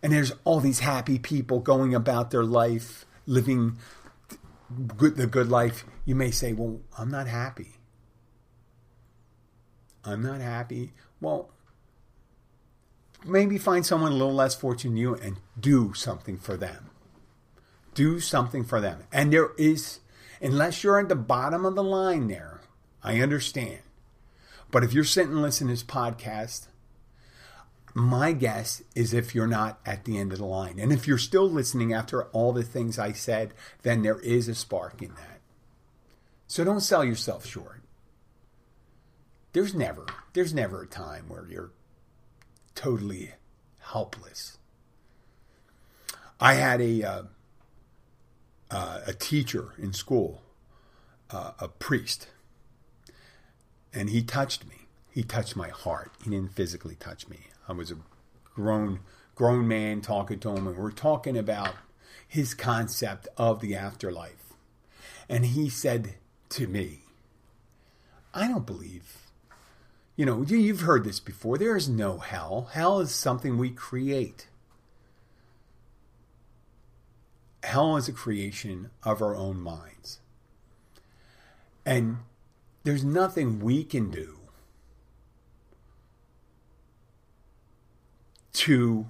And 0.03 0.11
there's 0.11 0.33
all 0.43 0.59
these 0.59 0.79
happy 0.79 1.17
people 1.17 1.59
going 1.59 1.95
about 1.95 2.31
their 2.31 2.43
life, 2.43 3.05
living 3.25 3.77
good, 4.97 5.15
the 5.15 5.25
good 5.25 5.47
life. 5.47 5.85
You 6.05 6.15
may 6.15 6.31
say, 6.31 6.53
well, 6.53 6.81
I'm 6.97 7.09
not 7.09 7.27
happy. 7.27 7.77
I'm 10.03 10.21
not 10.21 10.41
happy. 10.41 10.93
Well, 11.21 11.49
maybe 13.25 13.57
find 13.57 13.85
someone 13.85 14.11
a 14.11 14.15
little 14.15 14.33
less 14.33 14.53
fortunate 14.53 14.91
than 14.91 14.97
you 14.97 15.15
and 15.15 15.37
do 15.57 15.93
something 15.93 16.37
for 16.37 16.57
them. 16.57 16.89
Do 17.93 18.19
something 18.19 18.65
for 18.65 18.81
them. 18.81 19.03
And 19.11 19.31
there 19.31 19.51
is 19.57 19.99
Unless 20.43 20.83
you're 20.83 20.99
at 20.99 21.07
the 21.07 21.15
bottom 21.15 21.63
of 21.63 21.75
the 21.75 21.83
line 21.83 22.27
there, 22.27 22.59
I 23.01 23.21
understand. 23.21 23.79
But 24.71 24.83
if 24.83 24.91
you're 24.91 25.05
sitting 25.05 25.31
and 25.31 25.41
listening 25.41 25.69
to 25.69 25.73
this 25.75 25.89
podcast, 25.89 26.67
my 27.93 28.33
guess 28.33 28.83
is 28.93 29.13
if 29.13 29.33
you're 29.33 29.47
not 29.47 29.79
at 29.85 30.03
the 30.03 30.17
end 30.17 30.33
of 30.33 30.39
the 30.39 30.45
line. 30.45 30.79
And 30.79 30.91
if 30.91 31.07
you're 31.07 31.17
still 31.17 31.49
listening 31.49 31.93
after 31.93 32.25
all 32.25 32.51
the 32.51 32.63
things 32.63 32.99
I 32.99 33.13
said, 33.13 33.53
then 33.83 34.01
there 34.01 34.19
is 34.19 34.49
a 34.49 34.55
spark 34.55 35.01
in 35.01 35.15
that. 35.15 35.32
So 36.53 36.63
don't 36.63 36.81
sell 36.81 37.03
yourself 37.03 37.47
short. 37.47 37.81
There's 39.53 39.73
never, 39.73 40.05
there's 40.33 40.53
never 40.53 40.83
a 40.83 40.87
time 40.87 41.25
where 41.27 41.47
you're 41.49 41.71
totally 42.75 43.31
helpless. 43.79 44.59
I 46.39 46.53
had 46.53 46.79
a 46.79 47.01
uh, 47.01 47.23
uh, 48.69 48.99
a 49.07 49.13
teacher 49.13 49.73
in 49.79 49.93
school, 49.93 50.43
uh, 51.31 51.53
a 51.57 51.69
priest, 51.69 52.27
and 53.91 54.11
he 54.11 54.21
touched 54.21 54.67
me. 54.67 54.85
He 55.09 55.23
touched 55.23 55.55
my 55.55 55.69
heart. 55.69 56.11
He 56.23 56.29
didn't 56.29 56.53
physically 56.53 56.93
touch 56.93 57.27
me. 57.27 57.47
I 57.67 57.73
was 57.73 57.89
a 57.89 57.97
grown 58.53 58.99
grown 59.33 59.67
man 59.67 60.01
talking 60.01 60.37
to 60.41 60.51
him, 60.51 60.67
and 60.67 60.77
we're 60.77 60.91
talking 60.91 61.35
about 61.35 61.73
his 62.27 62.53
concept 62.53 63.27
of 63.37 63.59
the 63.59 63.73
afterlife. 63.73 64.53
And 65.27 65.47
he 65.47 65.67
said 65.67 66.17
to 66.53 66.67
me, 66.67 66.99
I 68.33 68.47
don't 68.47 68.65
believe. 68.65 69.17
You 70.15 70.25
know, 70.25 70.43
you've 70.43 70.81
heard 70.81 71.03
this 71.03 71.19
before. 71.19 71.57
There 71.57 71.75
is 71.75 71.89
no 71.89 72.19
hell. 72.19 72.69
Hell 72.73 72.99
is 72.99 73.11
something 73.11 73.57
we 73.57 73.71
create. 73.71 74.47
hell 77.63 77.95
is 77.97 78.07
a 78.07 78.13
creation 78.13 78.89
of 79.03 79.21
our 79.21 79.35
own 79.35 79.59
minds. 79.59 80.19
And 81.85 82.17
there's 82.83 83.03
nothing 83.03 83.59
we 83.59 83.83
can 83.83 84.11
do 84.11 84.37
to, 88.53 89.07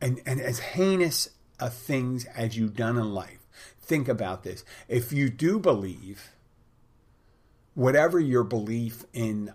and, 0.00 0.20
and 0.24 0.40
as 0.40 0.58
heinous 0.60 1.30
of 1.58 1.74
things 1.74 2.24
as 2.36 2.56
you've 2.56 2.76
done 2.76 2.96
in 2.96 3.12
life, 3.12 3.40
think 3.80 4.08
about 4.08 4.42
this. 4.42 4.64
If 4.88 5.12
you 5.12 5.28
do 5.28 5.58
believe, 5.58 6.30
whatever 7.74 8.20
your 8.20 8.44
belief 8.44 9.04
in 9.12 9.54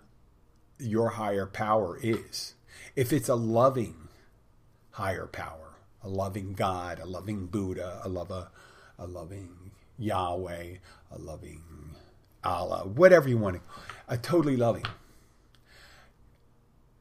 your 0.78 1.10
higher 1.10 1.46
power 1.46 1.98
is, 2.02 2.54
if 2.96 3.12
it's 3.12 3.28
a 3.28 3.34
loving 3.34 4.08
higher 4.92 5.26
power, 5.26 5.76
a 6.02 6.08
loving 6.08 6.52
God, 6.52 6.98
a 6.98 7.06
loving 7.06 7.46
Buddha, 7.46 8.00
a 8.04 8.08
love 8.08 8.30
a, 8.30 8.50
a 8.98 9.06
loving 9.06 9.70
Yahweh, 9.98 10.74
a 11.10 11.18
loving 11.18 11.62
Allah, 12.44 12.86
whatever 12.86 13.28
you 13.28 13.38
want 13.38 13.56
to, 13.56 13.62
a 14.08 14.16
totally 14.16 14.56
loving. 14.56 14.84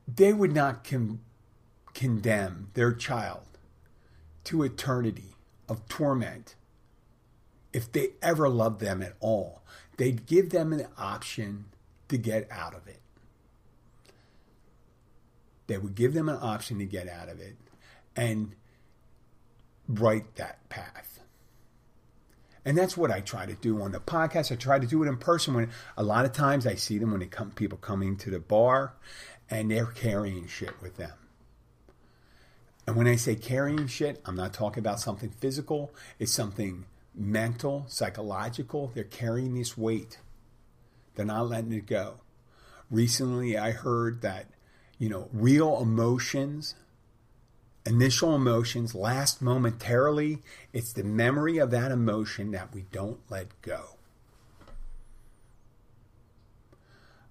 They 0.07 0.33
would 0.33 0.53
not 0.53 0.83
con- 0.83 1.19
condemn 1.93 2.69
their 2.73 2.93
child 2.93 3.57
to 4.45 4.63
eternity 4.63 5.35
of 5.67 5.87
torment 5.87 6.55
if 7.73 7.91
they 7.91 8.11
ever 8.21 8.47
loved 8.49 8.79
them 8.79 9.01
at 9.01 9.15
all. 9.19 9.61
They'd 9.97 10.25
give 10.25 10.51
them 10.51 10.73
an 10.73 10.87
option 10.97 11.65
to 12.09 12.17
get 12.17 12.47
out 12.51 12.73
of 12.73 12.87
it. 12.87 13.01
They 15.67 15.77
would 15.77 15.95
give 15.95 16.13
them 16.13 16.29
an 16.29 16.37
option 16.41 16.79
to 16.79 16.85
get 16.85 17.09
out 17.09 17.29
of 17.29 17.39
it 17.39 17.57
and 18.15 18.53
write 19.87 20.35
that 20.35 20.67
path. 20.69 21.19
And 22.63 22.77
that's 22.77 22.97
what 22.97 23.11
I 23.11 23.21
try 23.21 23.45
to 23.45 23.53
do 23.53 23.81
on 23.81 23.91
the 23.91 23.99
podcast. 23.99 24.51
I 24.51 24.55
try 24.55 24.77
to 24.77 24.87
do 24.87 25.01
it 25.03 25.07
in 25.07 25.17
person 25.17 25.53
when 25.53 25.69
a 25.95 26.03
lot 26.03 26.25
of 26.25 26.33
times 26.33 26.67
I 26.67 26.75
see 26.75 26.97
them 26.97 27.11
when 27.11 27.21
they 27.21 27.27
come 27.27 27.51
people 27.51 27.77
coming 27.77 28.17
to 28.17 28.29
the 28.29 28.39
bar 28.39 28.93
and 29.49 29.71
they're 29.71 29.85
carrying 29.85 30.47
shit 30.47 30.81
with 30.81 30.97
them. 30.97 31.13
And 32.85 32.95
when 32.95 33.07
I 33.07 33.15
say 33.15 33.35
carrying 33.35 33.87
shit, 33.87 34.21
I'm 34.25 34.35
not 34.35 34.53
talking 34.53 34.79
about 34.79 34.99
something 34.99 35.29
physical, 35.29 35.93
it's 36.19 36.33
something 36.33 36.85
mental, 37.17 37.85
psychological. 37.87 38.91
They're 38.93 39.03
carrying 39.03 39.55
this 39.55 39.77
weight. 39.77 40.19
They're 41.15 41.25
not 41.25 41.49
letting 41.49 41.73
it 41.73 41.87
go. 41.87 42.21
Recently 42.89 43.57
I 43.57 43.71
heard 43.71 44.21
that 44.21 44.47
you 44.97 45.09
know, 45.09 45.29
real 45.31 45.79
emotions, 45.79 46.75
initial 47.85 48.35
emotions 48.35 48.95
last 48.95 49.41
momentarily. 49.41 50.41
It's 50.73 50.93
the 50.93 51.03
memory 51.03 51.57
of 51.57 51.71
that 51.71 51.91
emotion 51.91 52.51
that 52.51 52.73
we 52.73 52.85
don't 52.91 53.19
let 53.29 53.61
go. 53.61 53.97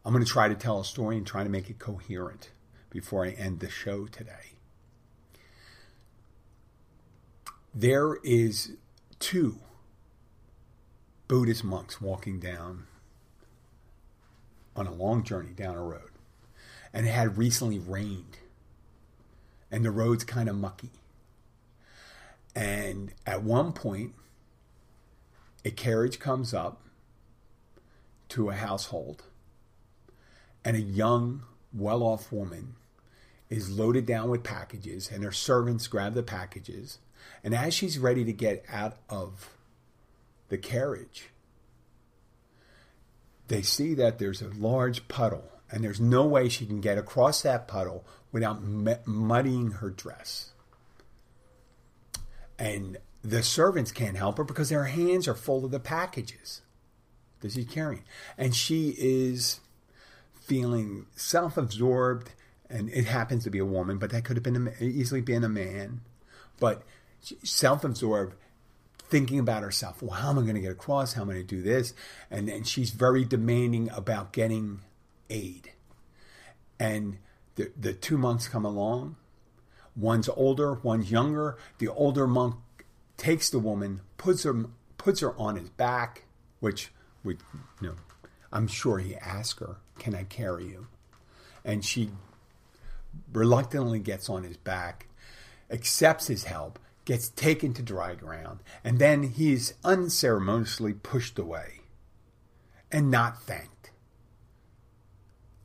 I'm 0.05 0.12
going 0.12 0.25
to 0.25 0.31
try 0.31 0.49
to 0.49 0.55
tell 0.55 0.79
a 0.81 0.85
story 0.85 1.16
and 1.16 1.27
try 1.27 1.42
to 1.42 1.51
make 1.51 1.68
it 1.68 1.81
coherent 1.81 2.51
before 2.90 3.25
I 3.27 3.31
end 3.31 3.59
the 3.59 3.68
show 3.68 4.07
today. 4.07 4.55
There 7.75 8.16
is 8.22 8.77
two 9.18 9.59
Buddhist 11.28 11.64
monks 11.64 12.00
walking 12.00 12.38
down 12.38 12.86
on 14.74 14.86
a 14.86 14.92
long 14.92 15.22
journey 15.24 15.52
down 15.52 15.76
a 15.76 15.82
road 15.82 16.10
and 16.92 17.06
it 17.06 17.10
had 17.10 17.36
recently 17.38 17.78
rained 17.78 18.38
and 19.70 19.84
the 19.84 19.90
road's 19.90 20.24
kind 20.24 20.48
of 20.48 20.56
mucky. 20.56 20.90
And 22.54 23.12
at 23.26 23.42
one 23.42 23.72
point, 23.72 24.14
a 25.64 25.70
carriage 25.70 26.18
comes 26.18 26.54
up 26.54 26.80
to 28.30 28.48
a 28.48 28.54
household, 28.54 29.24
and 30.64 30.76
a 30.76 30.80
young, 30.80 31.42
well 31.72 32.02
off 32.02 32.32
woman 32.32 32.74
is 33.50 33.70
loaded 33.70 34.06
down 34.06 34.30
with 34.30 34.42
packages, 34.42 35.10
and 35.12 35.22
her 35.22 35.32
servants 35.32 35.86
grab 35.86 36.14
the 36.14 36.22
packages. 36.22 36.98
And 37.44 37.54
as 37.54 37.74
she's 37.74 37.98
ready 37.98 38.24
to 38.24 38.32
get 38.32 38.64
out 38.70 38.96
of 39.08 39.55
the 40.48 40.59
carriage, 40.59 41.30
they 43.48 43.62
see 43.62 43.94
that 43.94 44.18
there's 44.18 44.42
a 44.42 44.48
large 44.48 45.09
puddle 45.09 45.50
and 45.70 45.82
there's 45.82 46.00
no 46.00 46.24
way 46.26 46.48
she 46.48 46.66
can 46.66 46.80
get 46.80 46.98
across 46.98 47.42
that 47.42 47.66
puddle 47.66 48.04
without 48.32 48.62
muddying 48.62 49.72
her 49.72 49.90
dress. 49.90 50.52
And 52.59 52.98
the 53.22 53.42
servants 53.42 53.92
can't 53.92 54.16
help 54.16 54.38
her 54.38 54.44
because 54.44 54.68
their 54.68 54.85
hands 54.85 55.26
are 55.26 55.35
full 55.35 55.64
of 55.64 55.70
the 55.70 55.80
packages 55.80 56.62
that 57.40 57.52
she's 57.52 57.66
carrying. 57.66 58.04
And 58.38 58.54
she 58.54 58.94
is 58.98 59.61
feeling 60.40 61.06
self 61.16 61.56
absorbed, 61.56 62.30
and 62.70 62.88
it 62.90 63.06
happens 63.06 63.44
to 63.44 63.50
be 63.50 63.59
a 63.59 63.64
woman, 63.64 63.98
but 63.98 64.11
that 64.11 64.24
could 64.24 64.37
have 64.37 64.44
been 64.44 64.72
a, 64.80 64.85
easily 64.85 65.20
been 65.20 65.44
a 65.44 65.48
man. 65.48 66.02
But 66.61 66.82
self 67.42 67.85
absorbed, 67.85 68.37
thinking 69.08 69.38
about 69.38 69.62
herself. 69.62 70.02
Well, 70.02 70.12
how 70.12 70.30
am 70.30 70.38
I 70.38 70.42
going 70.42 70.54
to 70.54 70.60
get 70.60 70.72
across? 70.72 71.14
How 71.14 71.22
am 71.22 71.30
I 71.30 71.34
going 71.34 71.46
to 71.46 71.56
do 71.56 71.62
this? 71.62 71.94
And 72.30 72.48
and 72.48 72.66
she's 72.66 72.90
very 72.90 73.24
demanding 73.24 73.90
about 73.90 74.32
getting 74.32 74.80
aid. 75.30 75.72
And 76.78 77.18
the, 77.54 77.72
the 77.78 77.92
two 77.92 78.18
monks 78.18 78.48
come 78.48 78.64
along. 78.64 79.16
One's 79.96 80.28
older, 80.28 80.74
one's 80.74 81.10
younger. 81.10 81.56
The 81.78 81.88
older 81.88 82.26
monk 82.26 82.56
takes 83.16 83.48
the 83.48 83.58
woman, 83.58 84.00
puts 84.18 84.42
her 84.42 84.66
puts 84.98 85.20
her 85.20 85.34
on 85.38 85.56
his 85.56 85.70
back, 85.70 86.24
which 86.60 86.92
would 87.24 87.38
you 87.80 87.88
know, 87.88 87.94
I'm 88.52 88.68
sure 88.68 88.98
he 88.98 89.16
asked 89.16 89.60
her, 89.60 89.76
"Can 89.98 90.14
I 90.14 90.24
carry 90.24 90.66
you?" 90.66 90.88
And 91.64 91.84
she 91.84 92.10
reluctantly 93.32 93.98
gets 93.98 94.28
on 94.28 94.44
his 94.44 94.56
back, 94.58 95.06
accepts 95.70 96.26
his 96.26 96.44
help, 96.44 96.78
gets 97.06 97.30
taken 97.30 97.72
to 97.72 97.82
dry 97.82 98.14
ground, 98.14 98.60
and 98.84 98.98
then 98.98 99.22
he's 99.22 99.72
unceremoniously 99.82 100.92
pushed 100.92 101.38
away 101.38 101.80
and 102.92 103.10
not 103.10 103.42
thanked 103.42 103.76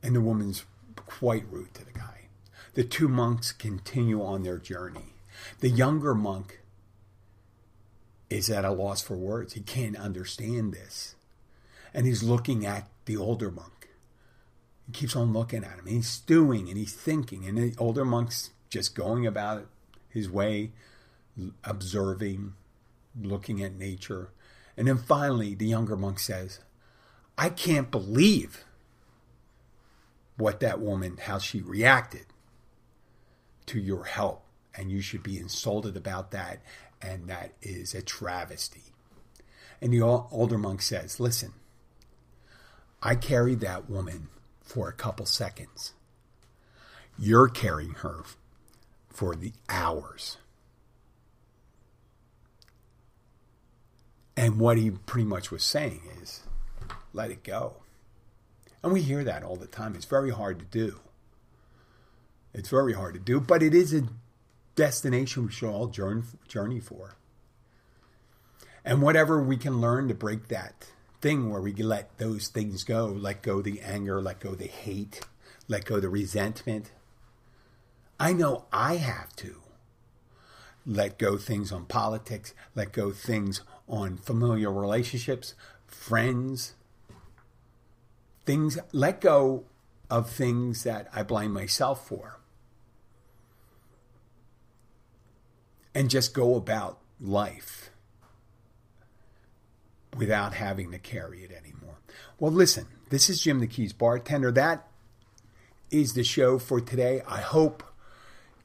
and 0.04 0.15
the 0.15 0.21
woman's 0.21 0.65
quite 0.95 1.45
rude 1.49 1.73
to 1.75 1.86
the 1.86 1.91
guy. 1.91 2.27
The 2.73 2.84
two 2.84 3.08
monks 3.08 3.51
continue 3.51 4.23
on 4.23 4.43
their 4.43 4.58
journey. 4.58 5.13
The 5.60 5.69
younger 5.69 6.15
monk 6.15 6.62
is 8.30 8.49
at 8.49 8.65
a 8.65 8.71
loss 8.71 9.01
for 9.01 9.15
words. 9.15 9.54
He 9.54 9.62
can't 9.62 9.97
understand 9.97 10.73
this. 10.73 11.15
And 11.93 12.06
he's 12.06 12.23
looking 12.23 12.65
at 12.65 12.88
the 13.06 13.17
older 13.17 13.51
monk. 13.51 13.89
He 14.88 14.93
keeps 14.93 15.15
on 15.15 15.34
looking 15.34 15.63
at 15.63 15.73
him. 15.73 15.88
And 15.88 15.95
he's 15.95 16.08
stewing 16.08 16.69
and 16.69 16.77
he's 16.77 16.93
thinking. 16.93 17.45
And 17.45 17.58
the 17.58 17.75
older 17.77 18.06
monk's 18.06 18.51
just 18.69 18.95
going 18.95 19.27
about 19.27 19.67
his 20.08 20.30
way, 20.30 20.71
observing, 21.63 22.54
looking 23.19 23.63
at 23.63 23.75
nature. 23.75 24.30
And 24.77 24.88
then 24.88 24.97
finally, 24.97 25.56
the 25.56 25.67
younger 25.67 25.97
monk 25.97 26.19
says, 26.19 26.60
I 27.38 27.49
can't 27.49 27.91
believe 27.91 28.65
what 30.38 30.60
that 30.60 30.80
woman, 30.80 31.17
how 31.21 31.38
she 31.38 31.62
reacted 31.62 32.25
to 33.67 33.80
your 33.80 34.06
help. 34.06 34.43
And 34.75 34.91
you 34.91 35.01
should 35.01 35.23
be 35.23 35.38
insulted 35.38 35.97
about 35.97 36.32
that. 36.32 36.62
And 37.01 37.27
that 37.27 37.54
is 37.62 37.93
a 37.93 38.01
travesty. 38.01 38.84
And 39.82 39.91
the 39.91 40.01
older 40.01 40.58
monk 40.58 40.82
says, 40.82 41.19
Listen, 41.19 41.54
I 43.01 43.15
carried 43.15 43.62
that 43.62 43.89
woman 43.89 44.30
for 44.62 44.88
a 44.88 44.93
couple 44.93 45.25
seconds. 45.25 45.93
You're 47.17 47.49
carrying 47.49 47.95
her 47.95 48.23
for 49.10 49.36
the 49.36 49.54
hours. 49.67 50.38
And 54.38 54.60
what 54.60 54.78
he 54.78 54.91
pretty 54.91 55.28
much 55.28 55.52
was 55.52 55.63
saying 55.63 56.02
is, 56.22 56.41
let 57.13 57.32
it 57.32 57.44
go. 57.44 57.76
And 58.84 58.94
we 58.94 59.02
hear 59.02 59.24
that 59.24 59.44
all 59.44 59.58
the 59.58 59.67
time. 59.67 59.96
It's 59.96 60.06
very 60.06 60.32
hard 60.32 60.60
to 60.60 60.65
do. 60.65 61.00
It's 62.54 62.70
very 62.70 62.94
hard 62.94 63.13
to 63.13 63.20
do, 63.20 63.39
but 63.39 63.62
it 63.62 63.74
is 63.74 63.94
a 63.94 64.08
destination 64.76 65.46
we 65.46 65.52
should 65.52 65.70
all 65.70 65.88
journey 65.88 66.80
for. 66.80 67.15
And 68.84 69.02
whatever 69.02 69.41
we 69.41 69.58
can 69.58 69.80
learn 69.80 70.08
to 70.08 70.15
break 70.15 70.48
that 70.48 70.88
thing 71.22 71.52
where 71.52 71.62
we 71.62 71.74
let 71.74 72.17
those 72.17 72.48
things 72.48 72.84
go, 72.84 73.06
let 73.06 73.44
go 73.44 73.62
the 73.62 73.80
anger, 73.82 74.21
let 74.21 74.40
go 74.40 74.56
the 74.56 74.67
hate, 74.67 75.21
let 75.67 75.86
go 75.86 76.00
the 76.00 76.10
resentment. 76.10 76.92
I 78.19 78.34
know 78.34 78.65
I 78.73 78.96
have 78.96 79.36
to 79.38 79.62
let 80.86 81.19
go 81.19 81.38
things 81.38 81.71
on 81.71 81.86
politics, 81.86 82.56
let 82.73 82.92
go 82.92 83.12
things 83.12 83.62
on 83.92 84.17
familiar 84.17 84.71
relationships, 84.71 85.54
friends, 85.85 86.73
things 88.46 88.79
let 88.94 89.21
go 89.21 89.65
of 90.10 90.29
things 90.29 90.83
that 90.83 91.10
I 91.13 91.23
blame 91.23 91.52
myself 91.52 92.08
for. 92.08 92.39
And 95.94 96.10
just 96.10 96.33
go 96.33 96.56
about 96.56 97.00
life 97.19 97.92
without 100.17 100.54
having 100.54 100.92
to 100.92 101.00
carry 101.00 101.44
it 101.44 101.52
anymore. 101.52 101.98
Well, 102.39 102.52
listen, 102.52 102.87
this 103.10 103.29
is 103.29 103.42
Jim 103.42 103.60
the 103.60 103.67
Keys 103.67 103.92
bartender. 103.92 104.54
That 104.54 104.87
is 105.89 106.13
the 106.13 106.23
show 106.23 106.58
for 106.58 106.79
today. 106.79 107.21
I 107.27 107.42
hope 107.42 107.83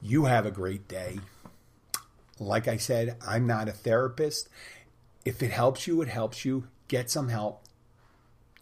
you 0.01 0.25
have 0.25 0.45
a 0.45 0.51
great 0.51 0.87
day. 0.87 1.19
Like 2.39 2.67
I 2.67 2.77
said, 2.77 3.17
I'm 3.27 3.45
not 3.45 3.67
a 3.67 3.73
therapist. 3.73 4.47
If 5.27 5.43
it 5.43 5.51
helps 5.51 5.87
you, 5.87 6.01
it 6.01 6.07
helps 6.07 6.45
you. 6.45 6.69
Get 6.87 7.09
some 7.09 7.27
help. 7.27 7.65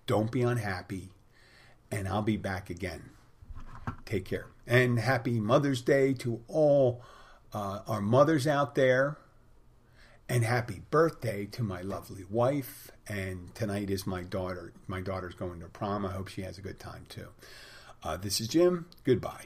Don't 0.07 0.31
be 0.31 0.41
unhappy. 0.41 1.11
And 1.91 2.07
I'll 2.07 2.23
be 2.23 2.37
back 2.37 2.71
again. 2.71 3.11
Take 4.03 4.25
care. 4.25 4.47
And 4.65 4.97
happy 4.97 5.39
Mother's 5.39 5.83
Day 5.83 6.15
to 6.15 6.41
all 6.47 7.03
uh, 7.53 7.81
our 7.87 8.01
mothers 8.01 8.47
out 8.47 8.73
there. 8.73 9.19
And 10.27 10.43
happy 10.43 10.81
birthday 10.89 11.45
to 11.51 11.61
my 11.61 11.83
lovely 11.83 12.25
wife. 12.27 12.89
And 13.07 13.53
tonight 13.53 13.91
is 13.91 14.07
my 14.07 14.23
daughter. 14.23 14.73
My 14.87 15.01
daughter's 15.01 15.35
going 15.35 15.59
to 15.59 15.67
prom. 15.67 16.03
I 16.03 16.13
hope 16.13 16.29
she 16.29 16.41
has 16.41 16.57
a 16.57 16.61
good 16.61 16.79
time 16.79 17.05
too. 17.09 17.27
Uh, 18.01 18.17
this 18.17 18.41
is 18.41 18.47
Jim. 18.47 18.87
Goodbye. 19.03 19.45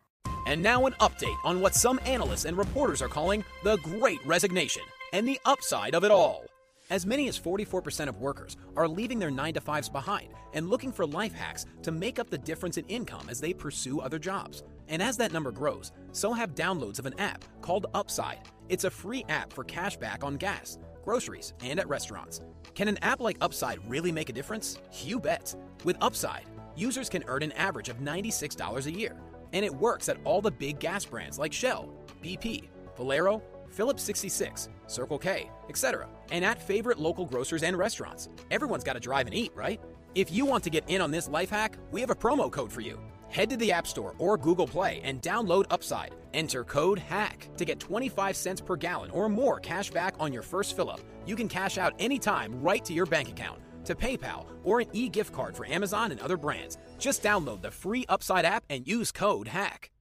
And 0.47 0.61
now, 0.61 0.85
an 0.85 0.93
update 0.93 1.37
on 1.43 1.61
what 1.61 1.75
some 1.75 1.99
analysts 2.05 2.45
and 2.45 2.57
reporters 2.57 3.01
are 3.01 3.07
calling 3.07 3.43
the 3.63 3.77
Great 3.77 4.25
Resignation 4.25 4.83
and 5.13 5.27
the 5.27 5.39
upside 5.45 5.93
of 5.93 6.03
it 6.03 6.11
all. 6.11 6.45
As 6.89 7.05
many 7.05 7.29
as 7.29 7.39
44% 7.39 8.09
of 8.09 8.19
workers 8.19 8.57
are 8.75 8.87
leaving 8.87 9.17
their 9.17 9.31
9 9.31 9.53
to 9.53 9.61
5s 9.61 9.89
behind 9.89 10.33
and 10.53 10.69
looking 10.69 10.91
for 10.91 11.05
life 11.05 11.33
hacks 11.33 11.65
to 11.83 11.91
make 11.91 12.19
up 12.19 12.29
the 12.29 12.37
difference 12.37 12.77
in 12.77 12.85
income 12.87 13.27
as 13.29 13.39
they 13.39 13.53
pursue 13.53 14.01
other 14.01 14.19
jobs. 14.19 14.63
And 14.89 15.01
as 15.01 15.15
that 15.17 15.31
number 15.31 15.51
grows, 15.51 15.93
so 16.11 16.33
have 16.33 16.53
downloads 16.53 16.99
of 16.99 17.05
an 17.05 17.17
app 17.17 17.45
called 17.61 17.85
Upside. 17.93 18.41
It's 18.67 18.83
a 18.83 18.89
free 18.89 19.23
app 19.29 19.53
for 19.53 19.63
cash 19.63 19.95
back 19.95 20.23
on 20.23 20.35
gas, 20.35 20.79
groceries, 21.03 21.53
and 21.63 21.79
at 21.79 21.87
restaurants. 21.87 22.41
Can 22.75 22.89
an 22.89 22.97
app 23.01 23.21
like 23.21 23.37
Upside 23.39 23.79
really 23.89 24.11
make 24.11 24.27
a 24.27 24.33
difference? 24.33 24.77
You 25.01 25.19
bet. 25.19 25.55
With 25.85 25.95
Upside, 26.01 26.45
users 26.75 27.07
can 27.07 27.23
earn 27.27 27.43
an 27.43 27.53
average 27.53 27.87
of 27.87 27.99
$96 27.99 28.85
a 28.85 28.91
year. 28.91 29.15
And 29.53 29.65
it 29.65 29.73
works 29.73 30.09
at 30.09 30.17
all 30.23 30.41
the 30.41 30.51
big 30.51 30.79
gas 30.79 31.05
brands 31.05 31.39
like 31.39 31.53
Shell, 31.53 31.89
BP, 32.23 32.69
Valero, 32.97 33.41
Phillips 33.69 34.03
66, 34.03 34.69
Circle 34.87 35.17
K, 35.17 35.49
etc. 35.69 36.07
And 36.31 36.43
at 36.43 36.61
favorite 36.61 36.99
local 36.99 37.25
grocers 37.25 37.63
and 37.63 37.77
restaurants. 37.77 38.29
Everyone's 38.49 38.83
got 38.83 38.93
to 38.93 38.99
drive 38.99 39.27
and 39.27 39.35
eat, 39.35 39.51
right? 39.55 39.79
If 40.13 40.31
you 40.31 40.45
want 40.45 40.63
to 40.65 40.69
get 40.69 40.89
in 40.89 41.01
on 41.01 41.11
this 41.11 41.29
life 41.29 41.49
hack, 41.49 41.77
we 41.91 42.01
have 42.01 42.09
a 42.09 42.15
promo 42.15 42.51
code 42.51 42.71
for 42.71 42.81
you. 42.81 42.99
Head 43.29 43.49
to 43.51 43.57
the 43.57 43.71
App 43.71 43.87
Store 43.87 44.13
or 44.17 44.37
Google 44.37 44.67
Play 44.67 44.99
and 45.05 45.21
download 45.21 45.65
Upside. 45.69 46.13
Enter 46.33 46.65
code 46.65 46.99
HACK 46.99 47.47
to 47.55 47.63
get 47.63 47.79
25 47.79 48.35
cents 48.35 48.59
per 48.59 48.75
gallon 48.75 49.09
or 49.11 49.29
more 49.29 49.59
cash 49.59 49.89
back 49.89 50.15
on 50.19 50.33
your 50.33 50.41
first 50.41 50.75
fill 50.75 50.89
up. 50.89 50.99
You 51.25 51.37
can 51.37 51.47
cash 51.47 51.77
out 51.77 51.93
anytime 51.97 52.61
right 52.61 52.83
to 52.83 52.93
your 52.93 53.05
bank 53.05 53.29
account, 53.29 53.61
to 53.85 53.95
PayPal, 53.95 54.45
or 54.63 54.79
an 54.79 54.87
e 54.93 55.09
gift 55.09 55.33
card 55.33 55.55
for 55.55 55.65
Amazon 55.65 56.11
and 56.11 56.19
other 56.19 56.37
brands. 56.37 56.77
Just 56.97 57.23
download 57.23 57.61
the 57.61 57.71
free 57.71 58.05
Upside 58.09 58.45
app 58.45 58.63
and 58.69 58.87
use 58.87 59.11
code 59.11 59.47
HACK. 59.47 59.91